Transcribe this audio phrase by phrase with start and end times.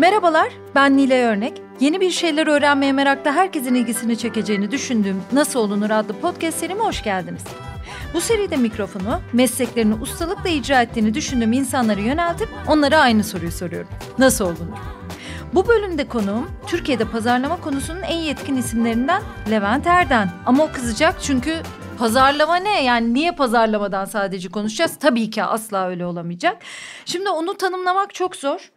[0.00, 1.62] Merhabalar, ben Nilay Örnek.
[1.80, 7.02] Yeni bir şeyler öğrenmeye merakta herkesin ilgisini çekeceğini düşündüğüm Nasıl Olunur adlı podcast serime hoş
[7.02, 7.44] geldiniz.
[8.14, 13.88] Bu seride mikrofonu mesleklerini ustalıkla icra ettiğini düşündüğüm insanlara yöneltip onlara aynı soruyu soruyorum.
[14.18, 14.78] Nasıl olunur?
[15.54, 20.30] Bu bölümde konuğum Türkiye'de pazarlama konusunun en yetkin isimlerinden Levent Erden.
[20.46, 21.62] Ama o kızacak çünkü
[22.00, 22.84] pazarlama ne?
[22.84, 24.96] Yani niye pazarlamadan sadece konuşacağız?
[25.00, 26.56] Tabii ki asla öyle olamayacak.
[27.04, 28.72] Şimdi onu tanımlamak çok zor.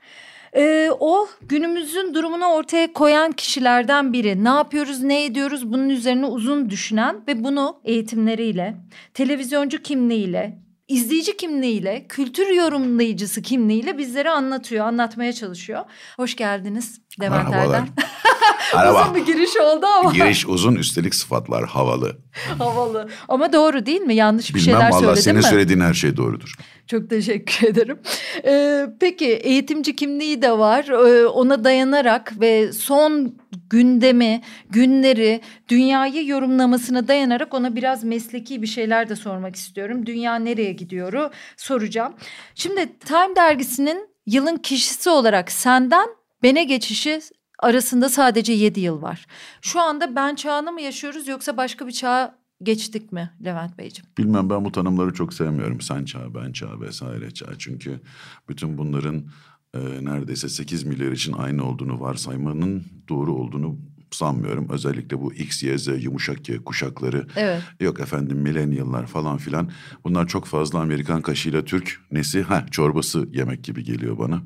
[0.56, 4.44] Ee, o günümüzün durumunu ortaya koyan kişilerden biri.
[4.44, 8.76] Ne yapıyoruz, ne ediyoruz bunun üzerine uzun düşünen ve bunu eğitimleriyle,
[9.14, 15.86] televizyoncu kimliğiyle, izleyici kimliğiyle, kültür yorumlayıcısı kimliğiyle bizlere anlatıyor, anlatmaya çalışıyor.
[16.18, 17.80] Hoş geldiniz Levent Merhabalar.
[17.80, 17.88] Erdem.
[18.76, 19.02] Merhaba.
[19.04, 22.18] Uzun bir giriş oldu ama Giriş uzun üstelik sıfatlar havalı.
[22.60, 23.10] havalı.
[23.28, 24.16] Ama doğru değil mi?
[24.16, 25.44] Yanlış bir Bilmem şeyler söyledim senin mi?
[25.44, 26.56] söylediğin her şey doğrudur.
[26.88, 28.00] Çok teşekkür ederim.
[28.46, 30.86] Ee, peki eğitimci kimliği de var.
[30.88, 33.36] Ee, ona dayanarak ve son
[33.70, 40.06] gündemi, günleri, dünyayı yorumlamasına dayanarak ona biraz mesleki bir şeyler de sormak istiyorum.
[40.06, 42.14] Dünya nereye gidiyoru soracağım.
[42.56, 46.08] Şimdi Time dergisinin yılın kişisi olarak senden
[46.44, 47.22] bene geçişi
[47.64, 49.26] arasında sadece 7 yıl var.
[49.62, 54.10] Şu anda ben çağını mı yaşıyoruz yoksa başka bir çağa geçtik mi Levent Beyciğim?
[54.18, 55.82] Bilmem ben bu tanımları çok sevmiyorum.
[55.82, 57.48] Sen çağ, ben çağ vesaire çağ.
[57.58, 58.02] Çünkü
[58.50, 59.26] bütün bunların
[59.74, 63.78] e, neredeyse 8 milyar için aynı olduğunu varsaymanın doğru olduğunu
[64.16, 64.70] sanmıyorum.
[64.70, 67.28] Özellikle bu X, Y, Z, yumuşak Y kuşakları.
[67.36, 67.62] Evet.
[67.80, 69.72] Yok efendim milenyıllar falan filan.
[70.04, 74.42] Bunlar çok fazla Amerikan kaşığıyla Türk nesi ha çorbası yemek gibi geliyor bana.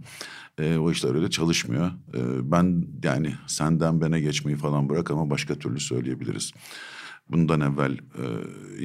[0.60, 1.88] E, o işler öyle çalışmıyor.
[1.88, 6.52] E, ben yani senden bene geçmeyi falan bırak ama başka türlü söyleyebiliriz.
[7.30, 8.26] Bundan evvel e,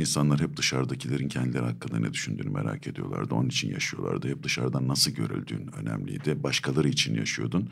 [0.00, 3.34] insanlar hep dışarıdakilerin kendileri hakkında ne düşündüğünü merak ediyorlardı.
[3.34, 4.28] Onun için yaşıyorlardı.
[4.28, 6.42] Hep dışarıdan nasıl görüldüğün önemliydi.
[6.42, 7.70] Başkaları için yaşıyordun.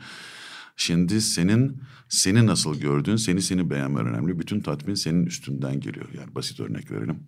[0.81, 4.39] Şimdi senin seni nasıl gördüğün, seni seni beğenmen önemli.
[4.39, 6.05] Bütün tatmin senin üstünden geliyor.
[6.17, 7.19] Yani basit örnek verelim.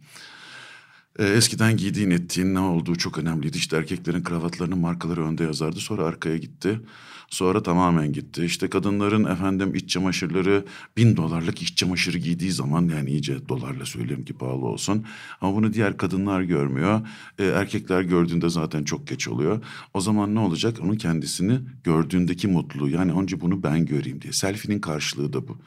[1.20, 3.58] Ee, eskiden giydiğin ettiğin ne olduğu çok önemliydi.
[3.58, 5.80] İşte erkeklerin kravatlarının markaları önde yazardı.
[5.80, 6.80] Sonra arkaya gitti.
[7.30, 8.46] Sonra tamamen gitti.
[8.46, 10.66] İşte kadınların efendim iç çamaşırları
[10.98, 15.06] bin dolarlık iç çamaşırı giydiği zaman yani iyice dolarla söyleyeyim ki pahalı olsun.
[15.42, 17.08] Ama bunu diğer kadınlar görmüyor.
[17.40, 19.64] Ee, erkekler gördüğünde zaten çok geç oluyor.
[19.94, 20.78] O zaman ne olacak?
[20.82, 24.34] Onun kendisini gördüğündeki mutluluğu yani önce bunu ben göreyim diye.
[24.34, 25.58] Selfie'nin karşılığı da bu.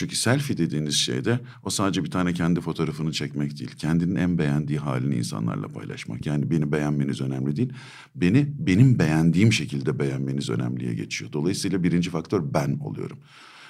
[0.00, 3.70] Çünkü selfie dediğiniz şeyde o sadece bir tane kendi fotoğrafını çekmek değil.
[3.70, 6.26] Kendinin en beğendiği halini insanlarla paylaşmak.
[6.26, 7.72] Yani beni beğenmeniz önemli değil.
[8.14, 11.32] Beni benim beğendiğim şekilde beğenmeniz önemliye geçiyor.
[11.32, 13.18] Dolayısıyla birinci faktör ben oluyorum.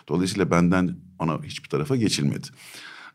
[0.09, 2.47] Dolayısıyla benden ona hiçbir tarafa geçilmedi.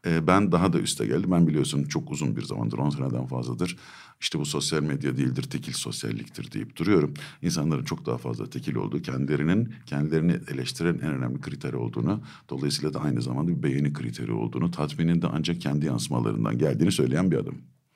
[0.06, 1.32] Ee, ben daha da üste geldim.
[1.32, 3.78] Ben biliyorsun çok uzun bir zamandır, on seneden fazladır.
[4.22, 7.14] İşte bu sosyal medya değildir, tekil sosyalliktir deyip duruyorum.
[7.42, 13.00] İnsanların çok daha fazla tekil olduğu, kendilerinin kendilerini eleştiren en önemli kriter olduğunu, dolayısıyla da
[13.02, 17.56] aynı zamanda bir beğeni kriteri olduğunu, tatminin de ancak kendi yansımalarından geldiğini söyleyen bir adam.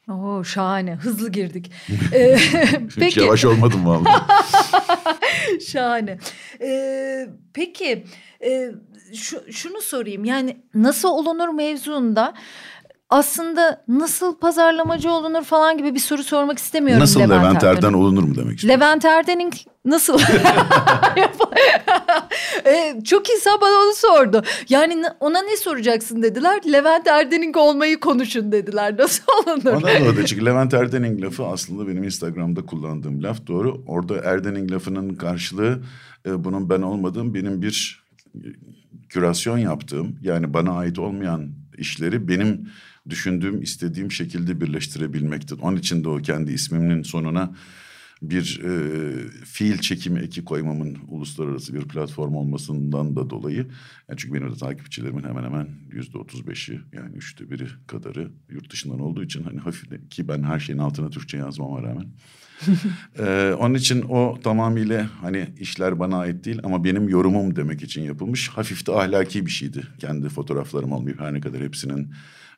[0.09, 0.96] Oo şahane.
[0.96, 1.72] Hızlı girdik.
[2.14, 2.38] Ee,
[2.88, 3.19] Hiç peki.
[3.19, 4.24] yavaş olmadım vallahi.
[5.68, 6.18] şahane.
[6.62, 8.06] Ee, peki
[8.44, 8.72] e,
[9.14, 10.25] şu, şunu sorayım.
[10.25, 12.34] Yani nasıl olunur mevzuunda
[13.09, 17.02] aslında nasıl pazarlamacı olunur falan gibi bir soru sormak istemiyorum.
[17.02, 17.70] Nasıl Levent, Erden'e.
[17.70, 18.81] Erden olunur mu demek istiyorsun?
[18.81, 19.52] Levent Erden'in
[19.86, 20.20] nasıl?
[22.66, 24.44] Ee, çok insan bana onu sordu.
[24.69, 26.62] Yani na- ona ne soracaksın dediler.
[26.72, 28.98] Levent Erden'in olmayı konuşun dediler.
[29.00, 29.66] Nasıl olunur?
[29.74, 33.84] Ona da öyle çünkü Levent Erdening lafı aslında benim Instagram'da kullandığım laf doğru.
[33.88, 35.80] Orada Erdening lafının karşılığı
[36.25, 38.03] e, bunun ben olmadığım benim bir
[38.36, 38.40] e,
[39.09, 42.69] kürasyon yaptığım yani bana ait olmayan işleri benim
[43.10, 45.60] düşündüğüm istediğim şekilde birleştirebilmektir.
[45.62, 47.56] Onun için de o kendi ismimin sonuna
[48.22, 48.72] bir e,
[49.46, 53.68] fiil çekimi eki koymamın uluslararası bir platform olmasından da dolayı.
[54.10, 58.72] Yani çünkü benim de takipçilerimin hemen hemen yüzde otuz beşi yani üçte biri kadarı yurt
[58.72, 62.08] dışından olduğu için hani hafif ki ben her şeyin altına Türkçe yazmama rağmen.
[63.20, 68.01] Ee, onun için o tamamıyla hani işler bana ait değil ama benim yorumum demek için
[68.01, 68.50] yapılmış.
[68.50, 69.84] Hafif de ahlaki bir şeydi.
[70.00, 72.13] Kendi fotoğraflarım olmayıp her ne kadar hepsinin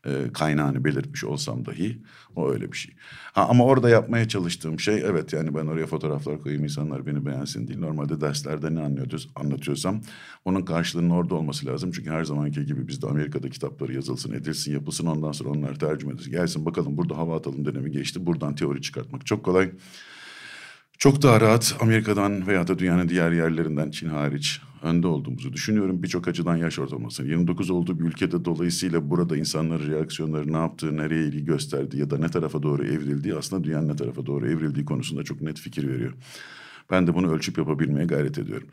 [0.05, 2.01] e, kaynağını belirtmiş olsam dahi
[2.35, 2.95] o öyle bir şey.
[3.33, 7.67] Ha, ama orada yapmaya çalıştığım şey evet yani ben oraya fotoğraflar koyayım insanlar beni beğensin
[7.67, 7.79] değil.
[7.79, 10.01] Normalde derslerde ne anlıyoruz, anlatıyorsam
[10.45, 11.91] onun karşılığının orada olması lazım.
[11.91, 16.31] Çünkü her zamanki gibi bizde Amerika'da kitapları yazılsın, edilsin, yapılsın ondan sonra onlar tercüme edilsin.
[16.31, 18.25] Gelsin bakalım burada hava atalım dönemi geçti.
[18.25, 19.71] Buradan teori çıkartmak çok kolay.
[20.97, 26.03] Çok daha rahat Amerika'dan veya da dünyanın diğer yerlerinden Çin hariç önde olduğumuzu düşünüyorum.
[26.03, 27.23] Birçok açıdan yaş ortalaması.
[27.23, 32.17] 29 olduğu bir ülkede dolayısıyla burada insanların reaksiyonları ne yaptığı, nereye ilgi gösterdiği ya da
[32.17, 36.13] ne tarafa doğru evrildiği aslında dünyanın ne tarafa doğru evrildiği konusunda çok net fikir veriyor.
[36.91, 38.67] Ben de bunu ölçüp yapabilmeye gayret ediyorum.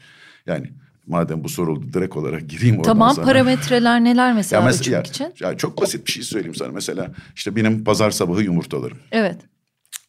[0.46, 0.72] Yani
[1.06, 3.24] madem bu soruldu direkt olarak gireyim oradan Tamam sana.
[3.24, 5.32] parametreler neler mesela, Ya mes- ölçmek ya- için?
[5.40, 6.72] ya çok basit bir şey söyleyeyim sana.
[6.72, 8.98] Mesela işte benim pazar sabahı yumurtalarım.
[9.12, 9.36] Evet.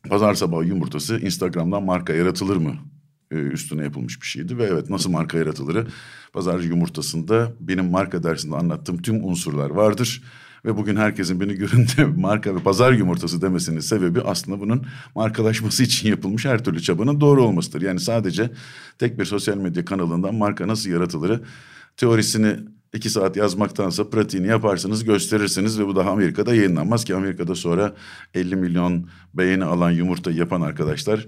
[0.10, 2.76] Pazar sabahı yumurtası Instagram'dan marka yaratılır mı?
[3.32, 5.88] Ee, üstüne yapılmış bir şeydi ve evet nasıl marka yaratılırı
[6.34, 10.24] pazar yumurtasında benim marka dersinde anlattığım tüm unsurlar vardır.
[10.66, 14.86] Ve bugün herkesin beni görünce marka ve pazar yumurtası demesinin sebebi aslında bunun
[15.16, 17.82] markalaşması için yapılmış her türlü çabanın doğru olmasıdır.
[17.82, 18.52] Yani sadece
[18.98, 21.42] tek bir sosyal medya kanalından marka nasıl yaratılırı
[21.98, 22.56] teorisini
[22.94, 27.96] iki saat yazmaktansa pratiğini yaparsınız gösterirsiniz ve bu daha Amerika'da yayınlanmaz ki Amerika'da sonra
[28.34, 31.28] 50 milyon beğeni alan yumurta yapan arkadaşlar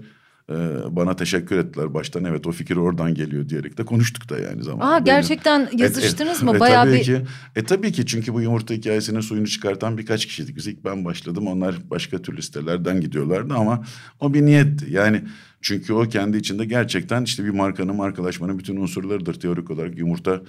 [0.52, 4.62] e, bana teşekkür ettiler baştan evet o fikir oradan geliyor diyerek de konuştuk da yani
[4.62, 4.94] zamanında.
[4.94, 6.52] Aa gerçekten yazıştınız mı?
[6.56, 7.22] E, Bayağı tabii bir ki.
[7.56, 10.56] E tabii ki çünkü bu yumurta hikayesinin suyunu çıkartan birkaç kişiydik.
[10.56, 13.84] Biz ilk ben başladım onlar başka türlü sitelerden gidiyorlardı ama
[14.20, 14.86] o bir niyetti.
[14.90, 15.22] Yani
[15.60, 19.34] çünkü o kendi içinde gerçekten işte bir markanın markalaşmanın bütün unsurlarıdır.
[19.34, 20.40] Teorik olarak yumurta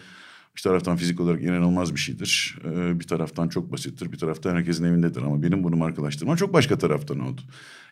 [0.56, 2.57] bir taraftan fizik olarak inanılmaz bir şeydir.
[2.65, 4.11] Ee, bir taraftan çok basittir.
[4.11, 5.21] Bir taraftan herkesin evindedir.
[5.21, 7.41] Ama benim bunu markalaştırmam çok başka taraftan oldu.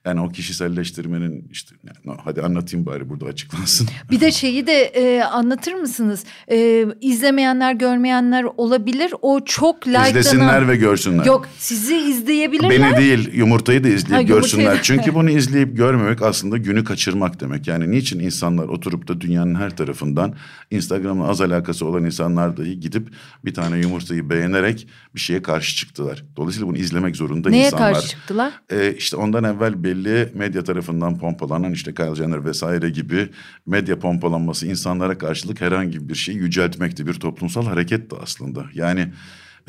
[0.06, 3.88] Yani o kişiselleştirmenin işte yani hadi anlatayım bari burada açıklansın.
[4.12, 6.24] Bir de şeyi de e, anlatır mısınız?
[6.52, 9.14] E, izlemeyenler, görmeyenler olabilir.
[9.22, 10.10] O çok likelanan...
[10.10, 11.26] İzlesinler ve görsünler.
[11.26, 12.70] Yok sizi izleyebilirler.
[12.70, 14.78] Beni değil yumurtayı da izleyip Ha, yumurtayı görsünler.
[14.78, 14.82] da.
[14.82, 17.68] Çünkü bunu izleyip görmemek aslında günü kaçırmak demek.
[17.68, 20.36] Yani niçin insanlar oturup da dünyanın her tarafından
[20.72, 23.08] Instagram'la az alakası olan insanlar dahi gidip
[23.46, 26.24] bir tane yumurtayı beğenerek bir şeye karşı çıktılar.
[26.38, 27.94] Dolayısıyla bunu izlemek zorunda Neye insanlar.
[27.94, 28.54] karşı çıktılar?
[28.72, 33.30] Ee, işte ondan evvel belli medya tarafından pompalanan işte Kyle Jenner vesaire gibi
[33.66, 37.08] medya pompalanması insanlara karşılık herhangi bir şeyi yüceltmekti.
[37.08, 38.66] Bir toplumsal hareketti aslında.
[38.74, 39.14] Yani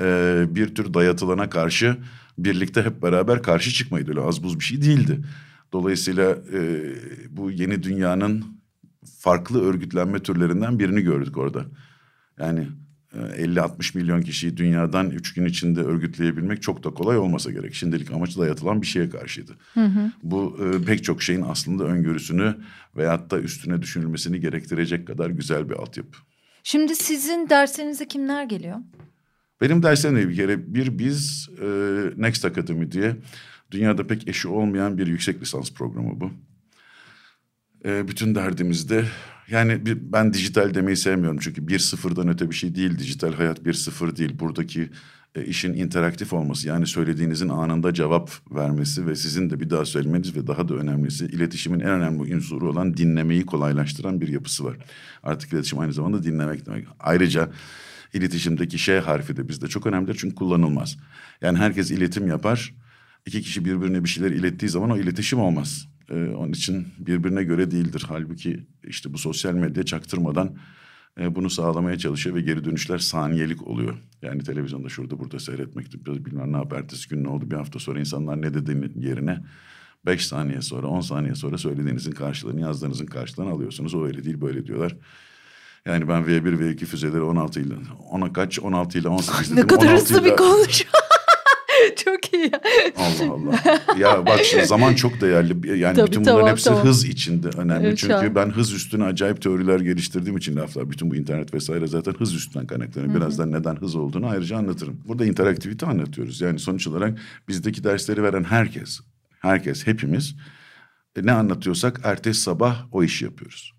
[0.00, 1.96] e, bir tür dayatılana karşı
[2.38, 4.10] birlikte hep beraber karşı çıkmaydı.
[4.10, 5.18] Öyle az buz bir şey değildi.
[5.72, 6.92] Dolayısıyla e,
[7.30, 8.44] bu yeni dünyanın
[9.18, 11.64] farklı örgütlenme türlerinden birini gördük orada.
[12.38, 12.68] Yani
[13.14, 17.74] 50-60 milyon kişiyi dünyadan üç gün içinde örgütleyebilmek çok da kolay olmasa gerek.
[17.74, 19.52] Şimdilik amacı dayatılan bir şeye karşıydı.
[20.22, 22.56] Bu e, pek çok şeyin aslında öngörüsünü
[22.96, 26.18] veyahut da üstüne düşünülmesini gerektirecek kadar güzel bir altyapı.
[26.62, 28.76] Şimdi sizin derslerinize kimler geliyor?
[29.60, 31.66] Benim derslerim bir kere bir biz e,
[32.16, 33.16] Next Academy diye
[33.70, 36.30] dünyada pek eşi olmayan bir yüksek lisans programı bu.
[37.84, 39.04] E, bütün derdimizde
[39.48, 42.98] yani ben dijital demeyi sevmiyorum çünkü bir sıfırdan öte bir şey değil.
[42.98, 44.38] Dijital hayat bir sıfır değil.
[44.38, 44.90] Buradaki
[45.34, 50.36] e, işin interaktif olması yani söylediğinizin anında cevap vermesi ve sizin de bir daha söylemeniz
[50.36, 54.76] ve daha da önemlisi iletişimin en önemli unsuru olan dinlemeyi kolaylaştıran bir yapısı var.
[55.22, 56.86] Artık iletişim aynı zamanda dinlemek demek.
[57.00, 57.50] Ayrıca
[58.12, 60.96] iletişimdeki şey harfi de bizde çok önemlidir çünkü kullanılmaz.
[61.40, 62.74] Yani herkes iletim yapar.
[63.26, 65.88] İki kişi birbirine bir şeyler ilettiği zaman o iletişim olmaz.
[66.12, 68.04] Ee, onun için birbirine göre değildir.
[68.08, 70.56] Halbuki işte bu sosyal medya çaktırmadan
[71.20, 73.94] e, bunu sağlamaya çalışıyor ve geri dönüşler saniyelik oluyor.
[74.22, 76.78] Yani televizyonda şurada burada seyretmek biraz bilmem ne yapar.
[76.78, 79.44] Ertesi gün ne oldu bir hafta sonra insanlar ne dediğinin yerine
[80.06, 83.94] beş saniye sonra on saniye sonra söylediğinizin karşılığını yazdığınızın karşılığını alıyorsunuz.
[83.94, 84.96] O öyle değil böyle diyorlar.
[85.86, 87.74] Yani ben V1 V2 füzeleri 16 ile
[88.10, 89.62] ona kaç 16 ile 18 dedim.
[89.62, 90.90] Ne kadar 16 hızlı bir konuşma.
[92.96, 93.98] Allah Allah.
[93.98, 95.78] Ya bak şimdi zaman çok değerli.
[95.78, 96.84] Yani Tabii, bütün bunların tamam, hepsi tamam.
[96.84, 97.86] hız içinde önemli.
[97.86, 100.90] Evet, Çünkü ben hız üstüne acayip teoriler geliştirdiğim için laflar.
[100.90, 103.14] Bütün bu internet vesaire zaten hız üstünden kaynaklanıyor.
[103.14, 105.00] Birazdan neden hız olduğunu ayrıca anlatırım.
[105.08, 106.40] Burada interaktivite anlatıyoruz.
[106.40, 109.00] Yani sonuç olarak bizdeki dersleri veren herkes,
[109.40, 110.34] herkes, hepimiz
[111.16, 113.72] e, ne anlatıyorsak ertesi sabah o işi yapıyoruz.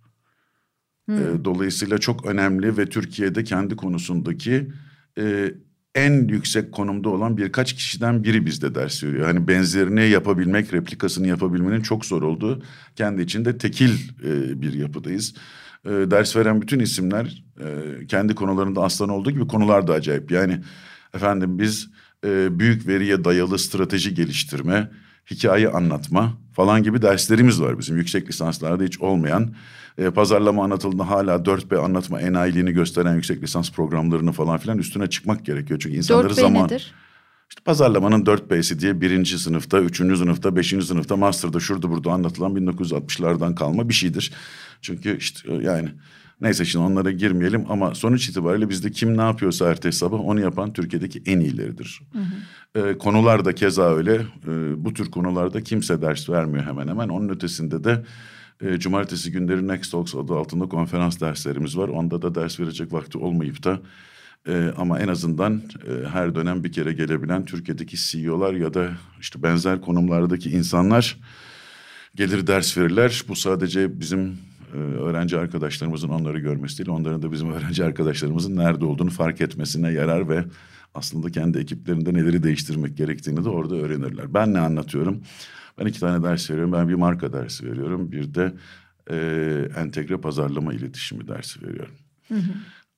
[1.09, 4.71] E, dolayısıyla çok önemli ve Türkiye'de kendi konusundaki
[5.17, 5.53] e,
[5.95, 9.25] en yüksek konumda olan birkaç kişiden biri bizde ders veriyor.
[9.25, 12.63] Hani benzerini yapabilmek, replikasını yapabilmenin çok zor olduğu
[12.95, 13.91] kendi içinde tekil
[14.23, 15.33] e, bir yapıdayız.
[15.85, 17.65] E, ders veren bütün isimler e,
[18.07, 20.31] kendi konularında aslan olduğu gibi konular da acayip.
[20.31, 20.59] Yani
[21.13, 21.89] efendim biz
[22.25, 24.89] e, büyük veriye dayalı strateji geliştirme,
[25.31, 29.55] hikaye anlatma falan gibi derslerimiz var bizim yüksek lisanslarda hiç olmayan.
[29.97, 35.45] E, pazarlama anlatıldığında hala 4B anlatma enayiliğini gösteren yüksek lisans programlarını falan filan üstüne çıkmak
[35.45, 35.79] gerekiyor.
[35.83, 36.65] Çünkü insanları 4B zaman...
[36.65, 36.93] nedir?
[37.49, 43.55] İşte pazarlamanın 4B'si diye birinci sınıfta, üçüncü sınıfta, beşinci sınıfta, master'da şurada burada anlatılan 1960'lardan
[43.55, 44.33] kalma bir şeydir.
[44.81, 45.89] Çünkü işte yani
[46.43, 50.73] neyse şimdi onlara girmeyelim ama sonuç itibariyle bizde kim ne yapıyorsa ertesi sabah onu yapan
[50.73, 52.01] Türkiye'deki en iyileridir.
[52.75, 54.15] Ee, konular da keza öyle.
[54.47, 57.09] Ee, bu tür konularda kimse ders vermiyor hemen hemen.
[57.09, 58.03] Onun ötesinde de
[58.61, 61.87] e, cumartesi günleri Next Talks adı altında konferans derslerimiz var.
[61.87, 63.79] Onda da ders verecek vakti olmayıp da
[64.47, 69.43] e, ama en azından e, her dönem bir kere gelebilen Türkiye'deki CEO'lar ya da işte
[69.43, 71.17] benzer konumlardaki insanlar
[72.15, 73.23] gelir ders verirler.
[73.27, 74.37] Bu sadece bizim
[74.77, 80.29] öğrenci arkadaşlarımızın onları görmesi değil, onların da bizim öğrenci arkadaşlarımızın nerede olduğunu fark etmesine yarar
[80.29, 80.45] ve
[80.95, 84.33] aslında kendi ekiplerinde neleri değiştirmek gerektiğini de orada öğrenirler.
[84.33, 85.21] Ben ne anlatıyorum?
[85.79, 86.71] Ben iki tane ders veriyorum.
[86.73, 88.11] Ben bir marka dersi veriyorum.
[88.11, 88.53] Bir de
[89.09, 89.15] e,
[89.77, 91.95] entegre pazarlama iletişimi dersi veriyorum.
[92.27, 92.53] Hı hı.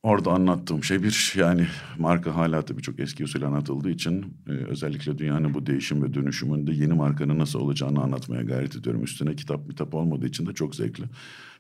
[0.06, 5.18] Orada anlattığım şey bir yani marka hala tabii çok eski usul anlatıldığı için e, özellikle
[5.18, 9.04] dünyanın bu değişim ve dönüşümünde yeni markanın nasıl olacağını anlatmaya gayret ediyorum.
[9.04, 11.04] Üstüne kitap kitap olmadığı için de çok zevkli.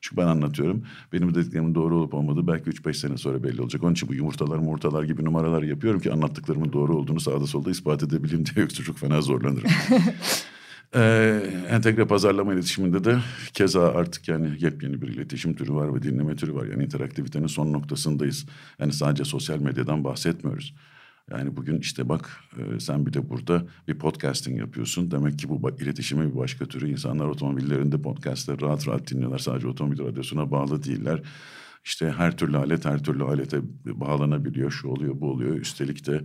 [0.01, 0.83] Çünkü ben anlatıyorum.
[1.13, 3.83] Benim dediklerimin doğru olup olmadığı belki üç beş sene sonra belli olacak.
[3.83, 8.03] Onun için bu yumurtalar murtalar gibi numaralar yapıyorum ki anlattıklarımın doğru olduğunu sağda solda ispat
[8.03, 9.69] edebileyim diye yoksa çok fena zorlanırım.
[10.95, 13.19] Ee, entegre pazarlama iletişiminde de
[13.53, 16.65] keza artık yani yepyeni bir iletişim türü var ve dinleme türü var.
[16.65, 18.45] Yani interaktivitenin son noktasındayız.
[18.79, 20.75] Yani sadece sosyal medyadan bahsetmiyoruz.
[21.31, 25.11] Yani bugün işte bak e, sen bir de burada bir podcasting yapıyorsun.
[25.11, 26.89] Demek ki bu iletişime bir başka türü.
[26.89, 29.39] insanlar otomobillerinde podcastları rahat rahat dinliyorlar.
[29.39, 31.21] Sadece otomobil radyosuna bağlı değiller.
[31.85, 34.71] İşte her türlü alet her türlü alete bağlanabiliyor.
[34.71, 35.55] Şu oluyor bu oluyor.
[35.55, 36.21] Üstelik de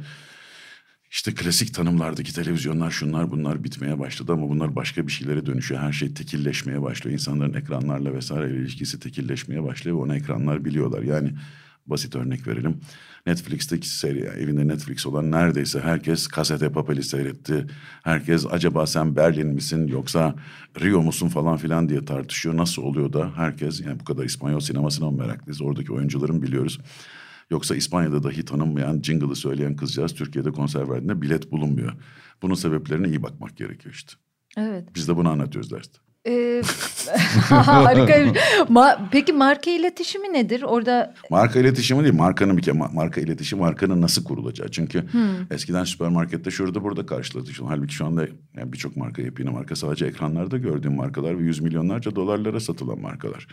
[1.11, 5.81] işte klasik tanımlardaki televizyonlar şunlar bunlar bitmeye başladı ama bunlar başka bir şeylere dönüşüyor.
[5.81, 7.13] Her şey tekilleşmeye başlıyor.
[7.13, 11.03] İnsanların ekranlarla vesaire ilişkisi tekilleşmeye başlıyor ve onu ekranlar biliyorlar.
[11.03, 11.35] Yani
[11.87, 12.81] basit örnek verelim.
[13.27, 17.67] Netflix'teki seri evinde Netflix olan neredeyse herkes kasete papeli seyretti.
[18.03, 20.35] Herkes acaba sen Berlin misin yoksa
[20.81, 22.57] Rio musun falan filan diye tartışıyor.
[22.57, 25.63] Nasıl oluyor da herkes yani bu kadar İspanyol sinemasına meraklıyız?
[25.63, 26.81] Oradaki oyuncuların biliyoruz.
[27.51, 31.93] Yoksa İspanya'da dahi tanınmayan jingle'ı söyleyen kızcağız Türkiye'de konser verdiğinde bilet bulunmuyor.
[32.43, 34.13] Bunun sebeplerine iyi bakmak gerekiyor işte.
[34.57, 34.89] Evet.
[34.95, 35.99] Biz de bunu anlatıyoruz derste.
[36.27, 36.63] Ee,
[37.49, 38.41] harika.
[38.69, 40.63] Ma peki marka iletişimi nedir?
[40.63, 44.69] Orada marka iletişimi değil, markanın bir kere marka iletişimi markanın nasıl kurulacağı.
[44.69, 45.53] Çünkü hmm.
[45.53, 47.67] eskiden süpermarkette şurada burada karşılaşıyorsun.
[47.67, 52.17] Halbuki şu anda yani birçok marka yepyeni marka sadece ekranlarda gördüğüm markalar ve yüz milyonlarca
[52.17, 53.47] dolarlara satılan markalar.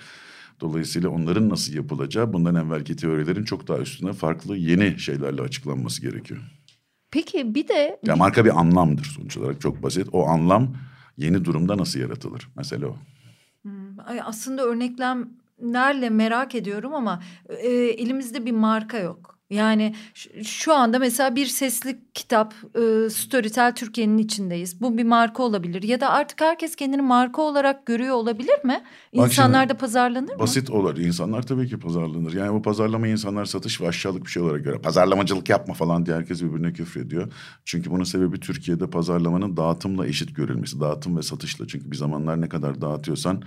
[0.60, 6.42] Dolayısıyla onların nasıl yapılacağı bundan evvelki teorilerin çok daha üstüne farklı yeni şeylerle açıklanması gerekiyor.
[7.12, 8.00] Peki bir de...
[8.06, 10.08] Ya marka bir anlamdır sonuç olarak çok basit.
[10.12, 10.76] O anlam
[11.18, 12.50] yeni durumda nasıl yaratılır?
[12.56, 12.96] Mesela o.
[13.62, 19.37] Hmm, aslında örneklemlerle merak ediyorum ama e, elimizde bir marka yok.
[19.50, 19.96] Yani
[20.44, 24.82] şu anda mesela bir sesli kitap e, Storytel Türkiye'nin içindeyiz.
[24.82, 28.84] Bu bir marka olabilir ya da artık herkes kendini marka olarak görüyor olabilir mi?
[29.12, 30.40] İnsanlar da pazarlanır mı?
[30.40, 30.98] Basit olur.
[30.98, 32.34] İnsanlar tabii ki pazarlanır.
[32.34, 34.78] Yani bu pazarlama insanlar satış ve aşağılık bir şey olarak göre.
[34.82, 37.34] Pazarlamacılık yapma falan diye herkes birbirine küfrediyor.
[37.66, 40.80] Çünkü bunun sebebi Türkiye'de pazarlamanın dağıtımla eşit görülmesi.
[40.80, 41.68] Dağıtım ve satışla.
[41.68, 43.44] Çünkü bir zamanlar ne kadar dağıtıyorsan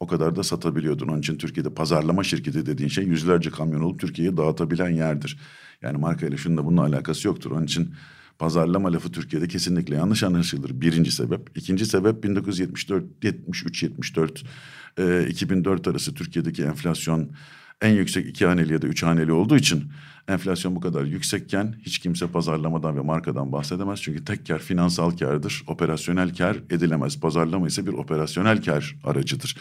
[0.00, 1.08] o kadar da satabiliyordun.
[1.08, 5.38] Onun için Türkiye'de pazarlama şirketi dediğin şey yüzlerce kamyon olup Türkiye'ye dağıtabilen yerdir.
[5.82, 7.50] Yani markayla şunun da bunun alakası yoktur.
[7.50, 7.94] Onun için
[8.38, 10.80] pazarlama lafı Türkiye'de kesinlikle yanlış anlaşılır.
[10.80, 11.50] Birinci sebep.
[11.54, 14.44] İkinci sebep 1974, 73, 74,
[14.98, 17.30] e, 2004 arası Türkiye'deki enflasyon
[17.82, 19.84] en yüksek iki haneli ya da üç haneli olduğu için
[20.28, 24.02] enflasyon bu kadar yüksekken hiç kimse pazarlamadan ve markadan bahsedemez.
[24.02, 25.64] Çünkü tek kar finansal kardır.
[25.66, 27.20] Operasyonel kar edilemez.
[27.20, 29.56] Pazarlama ise bir operasyonel kar aracıdır.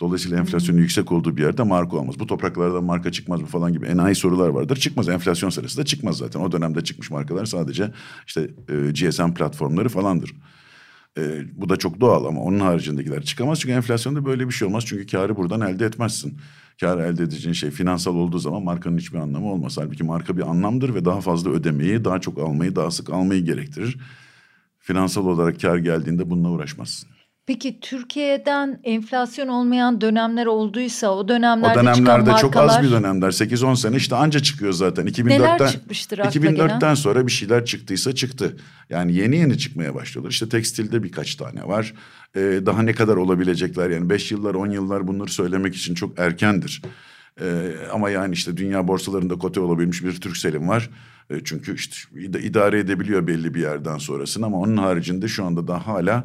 [0.00, 2.18] Dolayısıyla enflasyonun yüksek olduğu bir yerde marka olmaz.
[2.18, 4.76] Bu topraklarda marka çıkmaz mı falan gibi enayi sorular vardır.
[4.76, 5.08] Çıkmaz.
[5.08, 6.40] Enflasyon sırasında çıkmaz zaten.
[6.40, 7.92] O dönemde çıkmış markalar sadece
[8.26, 10.32] işte e, GSM platformları falandır.
[11.18, 11.22] E,
[11.56, 13.60] bu da çok doğal ama onun haricindekiler çıkamaz.
[13.60, 14.84] Çünkü enflasyonda böyle bir şey olmaz.
[14.86, 16.38] Çünkü karı buradan elde etmezsin.
[16.80, 19.78] Kar elde edeceğin şey finansal olduğu zaman markanın hiçbir anlamı olmaz.
[19.78, 23.98] Halbuki marka bir anlamdır ve daha fazla ödemeyi, daha çok almayı, daha sık almayı gerektirir.
[24.78, 27.13] Finansal olarak kar geldiğinde bununla uğraşmazsın.
[27.46, 33.28] Peki Türkiye'den enflasyon olmayan dönemler olduysa o dönemlerde, o dönemlerde çıkan çok az bir dönemler
[33.28, 35.06] 8-10 sene işte anca çıkıyor zaten.
[35.06, 38.56] 2004'ten, Neler çıkmıştır 2004'ten sonra bir şeyler çıktıysa çıktı.
[38.90, 40.30] Yani yeni yeni çıkmaya başlıyorlar.
[40.30, 41.94] İşte tekstilde birkaç tane var.
[42.36, 46.82] Ee, daha ne kadar olabilecekler yani 5 yıllar 10 yıllar bunları söylemek için çok erkendir.
[47.40, 47.44] Ee,
[47.92, 50.90] ama yani işte dünya borsalarında kote olabilmiş bir Türksel'im var.
[51.30, 51.96] Ee, çünkü işte
[52.42, 56.24] idare edebiliyor belli bir yerden sonrasını ama onun haricinde şu anda da hala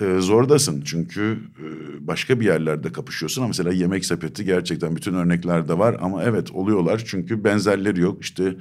[0.00, 0.82] e, zordasın.
[0.84, 1.66] Çünkü e,
[2.06, 7.02] başka bir yerlerde kapışıyorsun ama mesela yemek sepeti gerçekten bütün örneklerde var ama evet oluyorlar
[7.06, 8.22] çünkü benzerleri yok.
[8.22, 8.54] İşte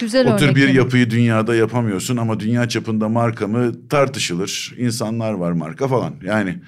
[0.00, 4.74] Güzel o tür bir yapıyı dünyada yapamıyorsun ama dünya çapında marka mı tartışılır.
[4.78, 6.14] İnsanlar var marka falan.
[6.24, 6.58] Yani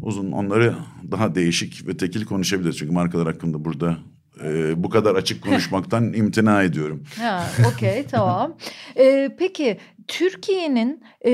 [0.00, 0.74] uzun onları
[1.10, 2.78] daha değişik ve tekil konuşabiliriz.
[2.78, 3.98] Çünkü markalar hakkında burada
[4.44, 7.02] e, bu kadar açık konuşmaktan imtina ediyorum.
[7.18, 8.56] Ha, okey tamam.
[8.96, 11.32] Ee, peki Türkiye'nin e,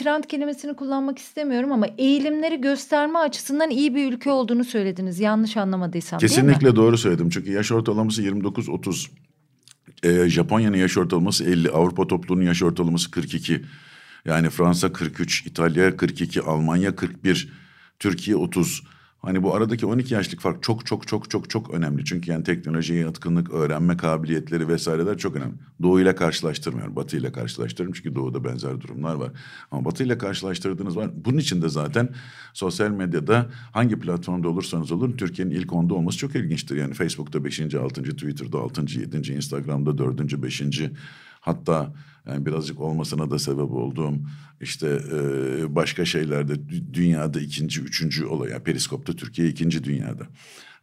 [0.00, 5.20] trend kelimesini kullanmak istemiyorum ama eğilimleri gösterme açısından iyi bir ülke olduğunu söylediniz.
[5.20, 7.30] Yanlış anlamadıysam Kesinlikle doğru söyledim.
[7.30, 9.08] Çünkü yaş ortalaması 29-30.
[10.02, 11.70] Ee, Japonya'nın yaş ortalaması 50.
[11.70, 13.62] Avrupa topluluğunun yaş ortalaması 42.
[14.24, 17.52] Yani Fransa 43, İtalya 42, Almanya 41,
[17.98, 18.82] Türkiye 30.
[19.22, 22.04] Hani bu aradaki 12 yaşlık fark çok çok çok çok çok önemli.
[22.04, 25.54] Çünkü yani teknolojiye yatkınlık, öğrenme kabiliyetleri vesaireler çok önemli.
[25.82, 26.96] Doğu ile karşılaştırmıyorum.
[26.96, 29.32] Batı ile karşılaştırıyorum çünkü doğuda benzer durumlar var.
[29.70, 31.10] Ama Batı ile karşılaştırdığınız var.
[31.24, 32.08] Bunun için de zaten
[32.54, 36.76] sosyal medyada hangi platformda olursanız olun Türkiye'nin ilk onda olması çok ilginçtir.
[36.76, 37.74] Yani Facebook'ta 5.
[37.74, 38.02] 6.
[38.02, 38.80] Twitter'da 6.
[39.00, 39.32] 7.
[39.32, 40.42] Instagram'da 4.
[40.42, 40.62] 5.
[41.40, 41.92] Hatta
[42.28, 44.14] yani birazcık olmasına da sebep olduğum
[44.60, 46.54] işte e, başka şeylerde
[46.94, 48.50] dünyada ikinci, üçüncü olay.
[48.50, 50.26] Yani Periskop'ta Türkiye ikinci dünyada.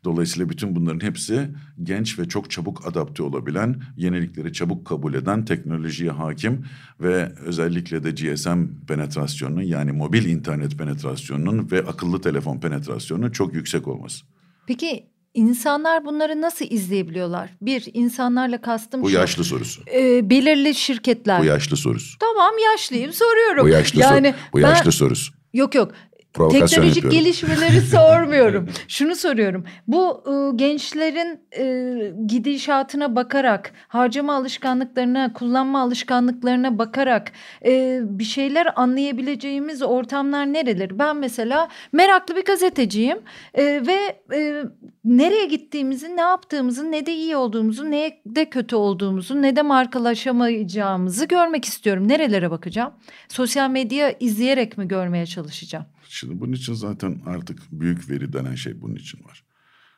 [0.03, 1.49] Dolayısıyla bütün bunların hepsi
[1.83, 6.65] genç ve çok çabuk adapte olabilen, yenilikleri çabuk kabul eden, teknolojiye hakim
[7.01, 13.87] ve özellikle de GSM penetrasyonunun yani mobil internet penetrasyonunun ve akıllı telefon penetrasyonunun çok yüksek
[13.87, 14.25] olması.
[14.67, 17.49] Peki İnsanlar bunları nasıl izleyebiliyorlar?
[17.61, 19.15] Bir, insanlarla kastım Bu şu.
[19.15, 19.81] yaşlı sorusu.
[19.93, 21.41] E, belirli şirketler.
[21.41, 22.19] Bu yaşlı sorusu.
[22.19, 23.65] Tamam yaşlıyım soruyorum.
[23.65, 25.33] Bu yaşlı, yani sor, bu yaşlı ben, sorusu.
[25.53, 25.91] Yok yok
[26.37, 27.09] teknolojik yapıyorum.
[27.09, 28.69] gelişmeleri sormuyorum.
[28.87, 29.65] Şunu soruyorum.
[29.87, 37.31] Bu e, gençlerin e, gidişatına bakarak, harcama alışkanlıklarına, kullanma alışkanlıklarına bakarak
[37.65, 40.99] e, bir şeyler anlayabileceğimiz ortamlar nereler?
[40.99, 43.17] Ben mesela meraklı bir gazeteciyim
[43.53, 44.63] e, ve e,
[45.05, 51.25] nereye gittiğimizi, ne yaptığımızı, ne de iyi olduğumuzu, ne de kötü olduğumuzu, ne de markalaşamayacağımızı
[51.25, 52.07] görmek istiyorum.
[52.07, 52.93] Nerelere bakacağım?
[53.29, 55.85] Sosyal medya izleyerek mi görmeye çalışacağım?
[56.09, 59.43] Şimdi bunun için zaten artık büyük veri denen şey bunun için var.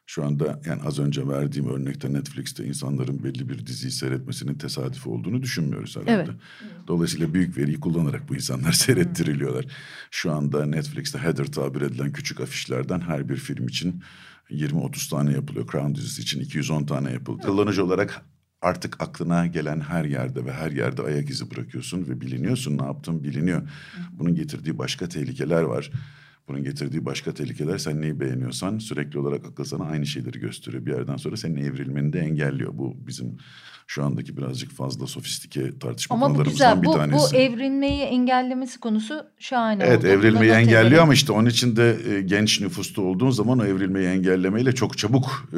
[0.06, 5.42] Şu anda yani az önce verdiğim örnekte Netflix'te insanların belli bir diziyi seyretmesinin tesadüf olduğunu
[5.42, 6.12] düşünmüyoruz herhalde.
[6.14, 6.30] Evet.
[6.88, 9.66] Dolayısıyla büyük veriyi kullanarak bu insanlar seyrettiriliyorlar.
[10.12, 14.04] Şu anda Netflix'te header tabir edilen küçük afişlerden her bir film için
[14.50, 15.68] 20-30 tane yapılıyor.
[15.72, 17.48] Crown dizisi için 210 tane yapıldı.
[17.48, 18.22] Kullanıcı olarak
[18.62, 23.24] artık aklına gelen her yerde ve her yerde ayak izi bırakıyorsun ve biliniyorsun ne yaptın
[23.24, 23.62] biliniyor.
[24.12, 25.92] Bunun getirdiği başka tehlikeler var.
[26.48, 30.86] Bunun getirdiği başka tehlikeler sen neyi beğeniyorsan sürekli olarak akıl sana aynı şeyleri gösteriyor.
[30.86, 32.72] Bir yerden sonra senin evrilmeni de engelliyor.
[32.74, 33.38] Bu bizim
[33.88, 36.94] şu andaki birazcık fazla sofistike tartışma ama konularımızdan bu güzel.
[36.94, 37.34] bir tanesi.
[37.34, 40.08] Bu evrilmeyi engellemesi konusu şahane Evet oldu.
[40.08, 44.08] evrilmeyi Buna engelliyor ama işte onun için de e, genç nüfusta olduğun zaman o evrilmeyi
[44.08, 45.58] engellemeyle çok çabuk e,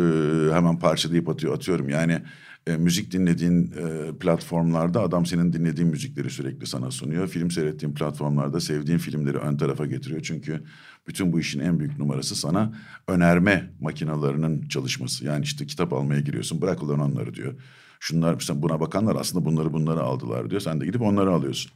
[0.54, 1.90] hemen parçalayıp atıyor atıyorum.
[1.90, 2.22] Yani
[2.68, 7.28] e, müzik dinlediğin e, platformlarda adam senin dinlediğin müzikleri sürekli sana sunuyor.
[7.28, 10.22] Film seyrettiğin platformlarda sevdiğin filmleri ön tarafa getiriyor.
[10.22, 10.64] Çünkü
[11.08, 12.74] bütün bu işin en büyük numarası sana
[13.08, 15.26] önerme makinalarının çalışması.
[15.26, 17.54] Yani işte kitap almaya giriyorsun bırak ulan onları diyor.
[18.00, 20.62] Şunlar sen buna bakanlar aslında bunları bunları aldılar diyor.
[20.62, 21.72] Sen de gidip onları alıyorsun.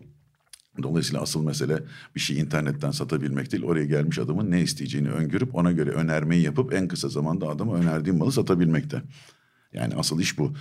[0.84, 1.84] Dolayısıyla asıl mesele
[2.16, 3.64] bir şey internetten satabilmek değil.
[3.64, 8.18] Oraya gelmiş adamın ne isteyeceğini öngörüp ona göre önermeyi yapıp en kısa zamanda adama önerdiğin
[8.18, 9.02] malı satabilmekte.
[9.76, 10.54] Yani asıl iş bu.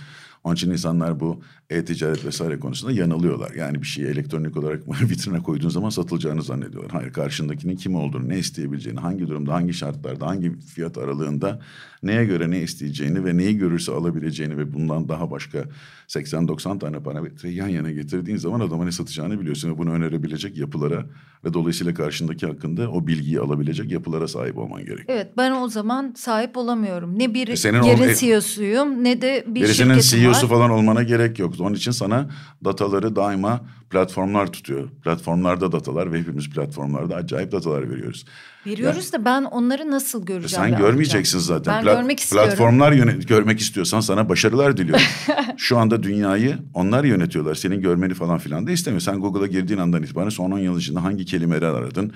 [0.45, 3.51] Onun için insanlar bu e-ticaret vesaire konusunda yanılıyorlar.
[3.51, 6.91] Yani bir şeyi elektronik olarak vitrine koyduğun zaman satılacağını zannediyorlar.
[6.91, 11.61] Hayır karşındakinin kim olduğunu, ne isteyebileceğini, hangi durumda, hangi şartlarda, hangi fiyat aralığında
[12.03, 15.65] neye göre ne isteyeceğini ve neyi görürse alabileceğini ve bundan daha başka
[16.07, 21.05] 80-90 tane parametreyi yan yana getirdiğin zaman adama ne satacağını biliyorsun ve bunu önerebilecek yapılara
[21.45, 25.05] ve dolayısıyla karşındaki hakkında o bilgiyi alabilecek yapılara sahip olman gerekiyor.
[25.07, 27.19] Evet ben o zaman sahip olamıyorum.
[27.19, 31.39] Ne bir e senin yerin o, CEO'suyum ne de bir şirketim CEO'su falan olmana gerek
[31.39, 31.53] yok.
[31.59, 32.29] Onun için sana
[32.65, 34.89] dataları daima platformlar tutuyor.
[35.03, 38.25] Platformlarda datalar ve hepimiz platformlarda acayip datalar veriyoruz.
[38.65, 40.65] Veriyoruz yani, da ben onları nasıl göreceğim?
[40.69, 41.63] Sen görmeyeceksin alacağım.
[41.63, 41.73] zaten.
[41.73, 42.49] Ben Pla- görmek istiyorum.
[42.49, 45.05] Platformlar yönet- görmek istiyorsan sana başarılar diliyorum.
[45.57, 47.55] Şu anda dünyayı onlar yönetiyorlar.
[47.55, 49.01] Senin görmeni falan filan da istemiyor.
[49.01, 52.13] Sen Google'a girdiğin andan itibaren son 10 yıl içinde hangi kelimeleri aradın?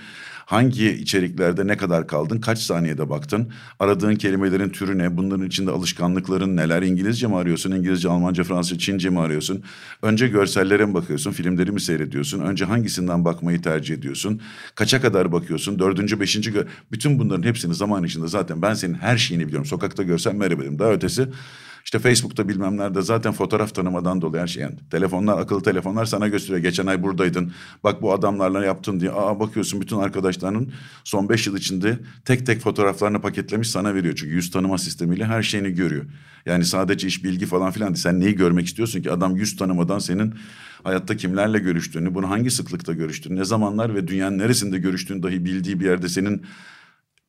[0.50, 2.42] Hangi içeriklerde ne kadar kaldın?
[2.42, 3.52] Kaç saniyede baktın?
[3.80, 5.18] Aradığın kelimelerin türü ne?
[5.18, 6.82] Bunların içinde alışkanlıkların neler?
[6.82, 7.72] İngilizce mi arıyorsun?
[7.72, 9.64] İngilizce, Almanca, Fransızca, Çince mi arıyorsun?
[10.02, 11.32] Önce görsellere mi bakıyorsun?
[11.32, 12.40] Filmleri mi seyrediyorsun?
[12.40, 14.42] Önce hangisinden bakmayı tercih ediyorsun?
[14.76, 15.80] Kaça kadar bakıyorsun?
[15.80, 16.54] Dördüncü, beşinci...
[16.92, 19.66] Bütün bunların hepsini zaman içinde zaten ben senin her şeyini biliyorum.
[19.66, 20.80] Sokakta görsem merhaba dedim.
[20.80, 21.28] Daha ötesi
[21.86, 24.64] işte Facebook'ta bilmem nerede zaten fotoğraf tanımadan dolayı her şey.
[24.64, 26.60] Yani telefonlar, akıllı telefonlar sana gösteriyor.
[26.60, 27.52] Geçen ay buradaydın.
[27.84, 29.12] Bak bu adamlarla yaptın diye.
[29.12, 30.72] Aa bakıyorsun bütün arkadaşlarının
[31.04, 34.16] son beş yıl içinde tek tek fotoğraflarını paketlemiş sana veriyor.
[34.16, 36.06] Çünkü yüz tanıma sistemiyle her şeyini görüyor.
[36.46, 38.04] Yani sadece iş bilgi falan filan değil.
[38.04, 39.12] Sen neyi görmek istiyorsun ki?
[39.12, 40.34] Adam yüz tanımadan senin
[40.84, 45.80] hayatta kimlerle görüştüğünü, bunu hangi sıklıkta görüştüğünü, ne zamanlar ve dünyanın neresinde görüştüğünü dahi bildiği
[45.80, 46.46] bir yerde senin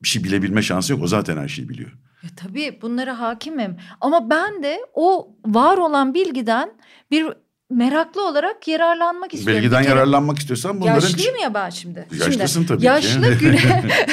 [0.03, 1.03] bir şey bilebilme şansı yok.
[1.03, 1.91] O zaten her şeyi biliyor.
[2.23, 6.73] Ya tabii bunlara hakimim ama ben de o var olan bilgiden
[7.11, 7.27] bir
[7.71, 9.63] meraklı olarak yararlanmak istiyorum.
[9.63, 10.95] Bilgiden yararlanmak istiyorsan bunların...
[10.95, 12.07] Yaşlıyım ya ben şimdi.
[12.21, 13.45] Yaşlısın tabii yaşlı ki.
[13.45, 13.59] Güne,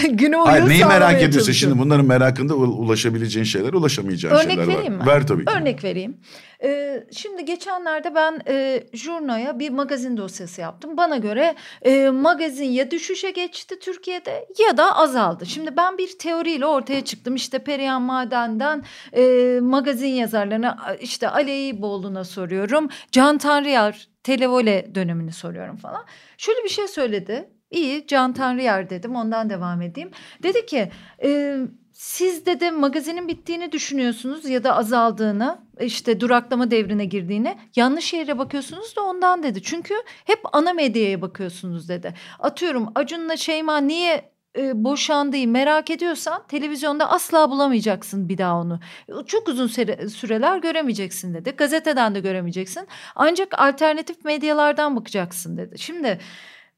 [0.16, 1.52] güne uyum Hayır neyi merak ediyorsun?
[1.52, 4.64] Şimdi bunların merakında ulaşabileceğin şeyler ulaşamayacağın Örnek şeyler var.
[4.64, 5.06] Örnek vereyim mi?
[5.06, 5.52] Ver tabii ki.
[5.52, 6.18] Örnek vereyim.
[6.64, 10.98] Ee, şimdi geçenlerde ben e, Jurna'ya bir magazin dosyası yaptım.
[10.98, 15.46] Bana göre e, magazin ya düşüşe geçti Türkiye'de ya da azaldı.
[15.46, 17.36] Şimdi ben bir teoriyle ortaya çıktım.
[17.36, 22.90] İşte Perihan Maden'den e, magazin yazarlarına işte Ali Eyüboğlu'na soruyorum.
[23.12, 26.06] Can Tanrıyar televole dönemini soruyorum falan.
[26.38, 27.50] Şöyle bir şey söyledi.
[27.72, 30.12] İyi Can Tanrıyar dedim ondan devam edeyim.
[30.44, 30.92] Dedi ki
[31.24, 31.58] e,
[31.94, 38.96] siz de magazinin bittiğini düşünüyorsunuz ya da azaldığını işte duraklama devrine girdiğini yanlış yere bakıyorsunuz
[38.96, 39.62] da ondan dedi.
[39.64, 39.94] Çünkü
[40.26, 42.14] hep ana medyaya bakıyorsunuz dedi.
[42.40, 48.80] Atıyorum Acun'la Şeyma niye e, boşandığı merak ediyorsan televizyonda asla bulamayacaksın bir daha onu.
[49.26, 51.52] Çok uzun süre, süreler göremeyeceksin dedi.
[51.52, 52.88] Gazeteden de göremeyeceksin.
[53.16, 55.80] Ancak alternatif medyalardan bakacaksın dedi.
[55.80, 56.20] Şimdi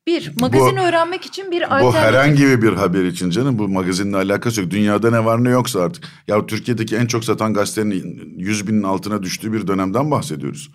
[0.09, 1.93] bir, magazin bu, öğrenmek için bir alternatif.
[1.93, 4.71] Bu herhangi bir haber için canım bu magazinle alakası yok.
[4.71, 6.03] Dünyada ne var ne yoksa artık.
[6.27, 10.71] Ya Türkiye'deki en çok satan gazetenin 100 binin altına düştüğü bir dönemden bahsediyoruz.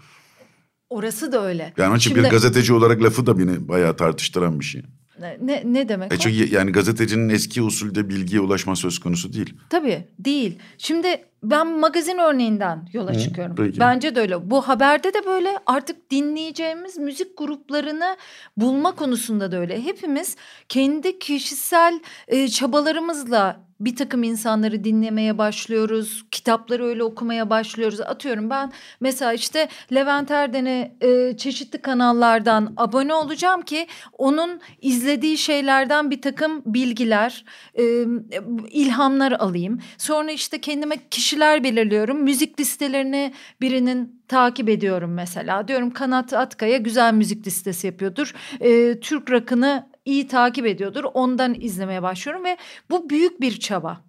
[0.91, 1.73] Orası da öyle.
[1.77, 2.25] Yani için Şimdi...
[2.25, 4.83] bir gazeteci olarak lafı da beni bayağı tartıştıran bir şey.
[5.21, 9.55] Ne, ne demek e çünkü yani gazetecinin eski usulde bilgiye ulaşma söz konusu değil.
[9.71, 10.59] Tabii değil.
[10.79, 11.09] Şimdi
[11.43, 13.57] ben magazin örneğinden yola Hı, çıkıyorum.
[13.57, 13.81] Peki.
[13.81, 14.51] Bence de öyle.
[14.51, 18.17] Bu haberde de böyle artık dinleyeceğimiz müzik gruplarını
[18.57, 19.85] bulma konusunda da öyle.
[19.85, 20.37] Hepimiz
[20.69, 26.25] kendi kişisel e, çabalarımızla bir takım insanları dinlemeye başlıyoruz.
[26.31, 28.01] Kitapları öyle okumaya başlıyoruz.
[28.01, 33.87] Atıyorum ben mesela işte Levent Erden'e e, çeşitli kanallardan abone olacağım ki
[34.19, 37.45] onun izlediği şeylerden bir takım bilgiler,
[37.79, 38.05] e,
[38.71, 39.81] ilhamlar alayım.
[39.99, 42.23] Sonra işte kendime kişiler belirliyorum.
[42.23, 45.69] Müzik listelerini birinin takip ediyorum mesela.
[45.69, 48.35] Diyorum Kanat Atkaya güzel müzik listesi yapıyordur.
[48.61, 51.05] E, Türk rakını iyi takip ediyordur.
[51.15, 52.57] Ondan izlemeye başlıyorum ve
[52.91, 54.01] bu büyük bir çaba.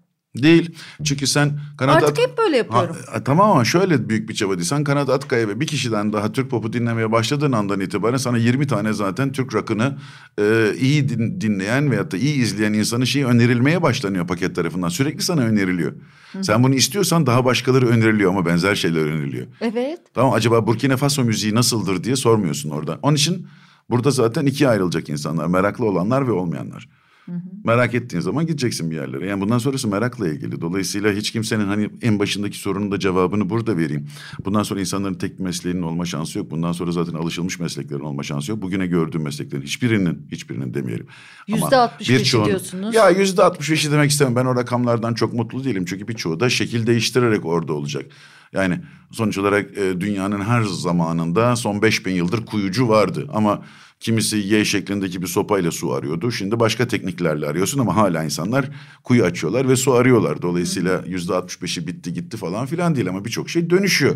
[0.44, 0.76] Değil.
[1.04, 2.28] Çünkü sen Kanat Artık At...
[2.28, 2.98] hep böyle yapıyorum.
[3.12, 4.68] Ha, tamam ama şöyle büyük bir çaba değil.
[4.68, 8.68] Sen Kanat Atkaya ve bir kişiden daha Türk popu dinlemeye başladığın andan itibaren sana 20
[8.68, 9.98] tane zaten Türk rakını
[10.40, 14.90] e, iyi din, dinleyen veyahut da iyi izleyen insanı şey önerilmeye başlanıyor paket tarafından.
[14.90, 15.94] Sürekli sana öneriliyor.
[16.32, 16.44] Hı.
[16.44, 19.48] Sen bunu istiyorsan daha başkaları öneriliyor ama benzer şeyler öneriliyor.
[19.62, 20.00] Evet.
[20.14, 23.00] Tamam acaba Burkina Faso müziği nasıldır diye sormuyorsun orada.
[23.02, 23.48] Onun için
[23.90, 25.48] Burada zaten ikiye ayrılacak insanlar.
[25.48, 26.90] Meraklı olanlar ve olmayanlar.
[27.26, 27.42] Hı hı.
[27.64, 29.28] Merak ettiğin zaman gideceksin bir yerlere.
[29.28, 30.62] Yani bundan sonrası merakla ilgili.
[30.62, 34.08] Dolayısıyla hiç kimsenin hani en başındaki sorunun da cevabını burada vereyim.
[34.46, 36.52] Bundan sonra insanların tek mesleğinin olma şansı yok.
[36.52, 38.62] Bundan sonra zaten alışılmış mesleklerin olma şansı yok.
[38.62, 41.08] Bugüne gördüğüm mesleklerin hiçbirinin, hiçbirinin demeyelim.
[41.48, 42.96] Yüzde altmış beşi diyorsunuz.
[42.96, 44.36] Ya yüzde altmış beşi demek istemem.
[44.36, 45.86] Ben o rakamlardan çok mutlu değilim.
[45.86, 48.06] Çünkü birçoğu da şekil değiştirerek orada olacak.
[48.54, 48.80] Yani
[49.12, 53.28] sonuç olarak e, dünyanın her zamanında son beş bin yıldır kuyucu vardı.
[53.34, 53.62] Ama
[54.00, 56.32] Kimisi Y şeklindeki bir sopayla su arıyordu.
[56.32, 58.70] Şimdi başka tekniklerle arıyorsun ama hala insanlar
[59.04, 60.42] kuyu açıyorlar ve su arıyorlar.
[60.42, 64.16] Dolayısıyla yüzde altmış beşi bitti gitti falan filan değil ama birçok şey dönüşüyor.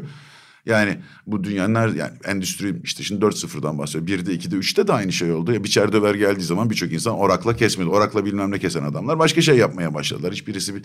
[0.66, 4.08] Yani bu dünyanın her yani endüstri işte şimdi dört sıfırdan bahsediyor.
[4.08, 5.54] Birde, ikide, üçte de aynı şey oldu.
[5.54, 7.90] Ya biçer döver geldiği zaman birçok insan orakla kesmedi.
[7.90, 10.34] Orakla bilmem ne kesen adamlar başka şey yapmaya başladılar.
[10.34, 10.84] Hiçbirisi bir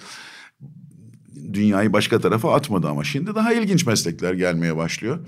[1.55, 5.19] dünyayı başka tarafa atmadı ama şimdi daha ilginç meslekler gelmeye başlıyor.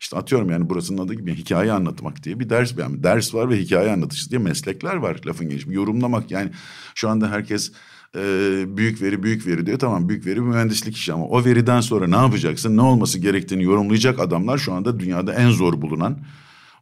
[0.00, 3.58] İşte atıyorum yani burasının adı gibi hikaye anlatmak diye bir ders yani ders var ve
[3.58, 5.72] hikaye anlatıcısı diye meslekler var lafın gelişi.
[5.72, 6.50] Yorumlamak yani
[6.94, 7.72] şu anda herkes
[8.16, 8.20] e,
[8.76, 9.78] büyük veri büyük veri diyor.
[9.78, 14.20] Tamam büyük veri mühendislik işi ama o veriden sonra ne yapacaksın ne olması gerektiğini yorumlayacak
[14.20, 16.18] adamlar şu anda dünyada en zor bulunan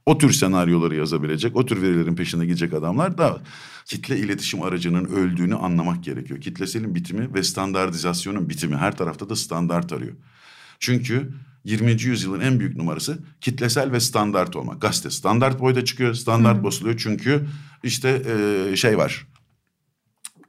[0.06, 3.42] o tür senaryoları yazabilecek, o tür verilerin peşinde gidecek adamlar da
[3.86, 6.40] kitle iletişim aracının öldüğünü anlamak gerekiyor.
[6.40, 10.12] Kitleselin bitimi ve standartizasyonun bitimi her tarafta da standart arıyor.
[10.80, 11.32] Çünkü
[11.64, 12.02] 20.
[12.02, 14.82] yüzyılın en büyük numarası kitlesel ve standart olmak.
[14.82, 16.64] Gazete standart boyda çıkıyor, standart Hı.
[16.64, 17.46] basılıyor çünkü
[17.82, 19.26] işte e, şey var.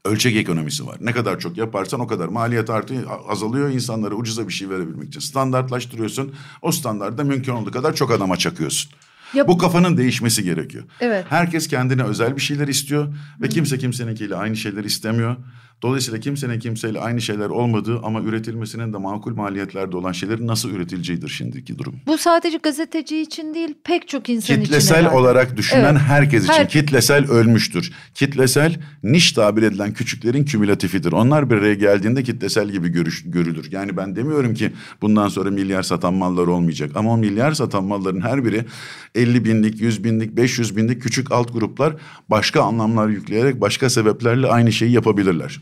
[0.05, 0.97] Ölçek ekonomisi var.
[1.01, 3.69] Ne kadar çok yaparsan o kadar maliyet artıyor, azalıyor.
[3.69, 6.33] insanlara ucuza bir şey verebilmek için standartlaştırıyorsun.
[6.61, 8.91] O standartta mümkün olduğu kadar çok adama çakıyorsun.
[9.35, 10.83] Ya, Bu kafanın değişmesi gerekiyor.
[10.99, 11.25] Evet.
[11.29, 15.35] Herkes kendine özel bir şeyler istiyor ve kimse kimseninkiyle aynı şeyler istemiyor.
[15.83, 21.29] Dolayısıyla kimsenin kimseyle aynı şeyler olmadığı ama üretilmesinin de makul maliyetlerde olan şeylerin nasıl üretileceğidir
[21.29, 21.95] şimdiki durum.
[22.07, 24.79] Bu sadece gazeteci için değil pek çok insan Kitlesel için.
[24.79, 26.01] Kitlesel olarak düşünen evet.
[26.01, 26.53] herkes için.
[26.53, 26.69] Her...
[26.69, 27.91] Kitlesel ölmüştür.
[28.13, 31.11] Kitlesel niş tabir edilen küçüklerin kümülatifidir.
[31.11, 33.71] Onlar bir araya geldiğinde kitlesel gibi görüş, görülür.
[33.71, 36.91] Yani ben demiyorum ki bundan sonra milyar satan mallar olmayacak.
[36.95, 38.65] Ama o milyar satan malların her biri
[39.15, 41.93] 50 binlik, 100 binlik, 500 binlik küçük alt gruplar
[42.29, 45.61] başka anlamlar yükleyerek başka sebeplerle aynı şeyi yapabilirler.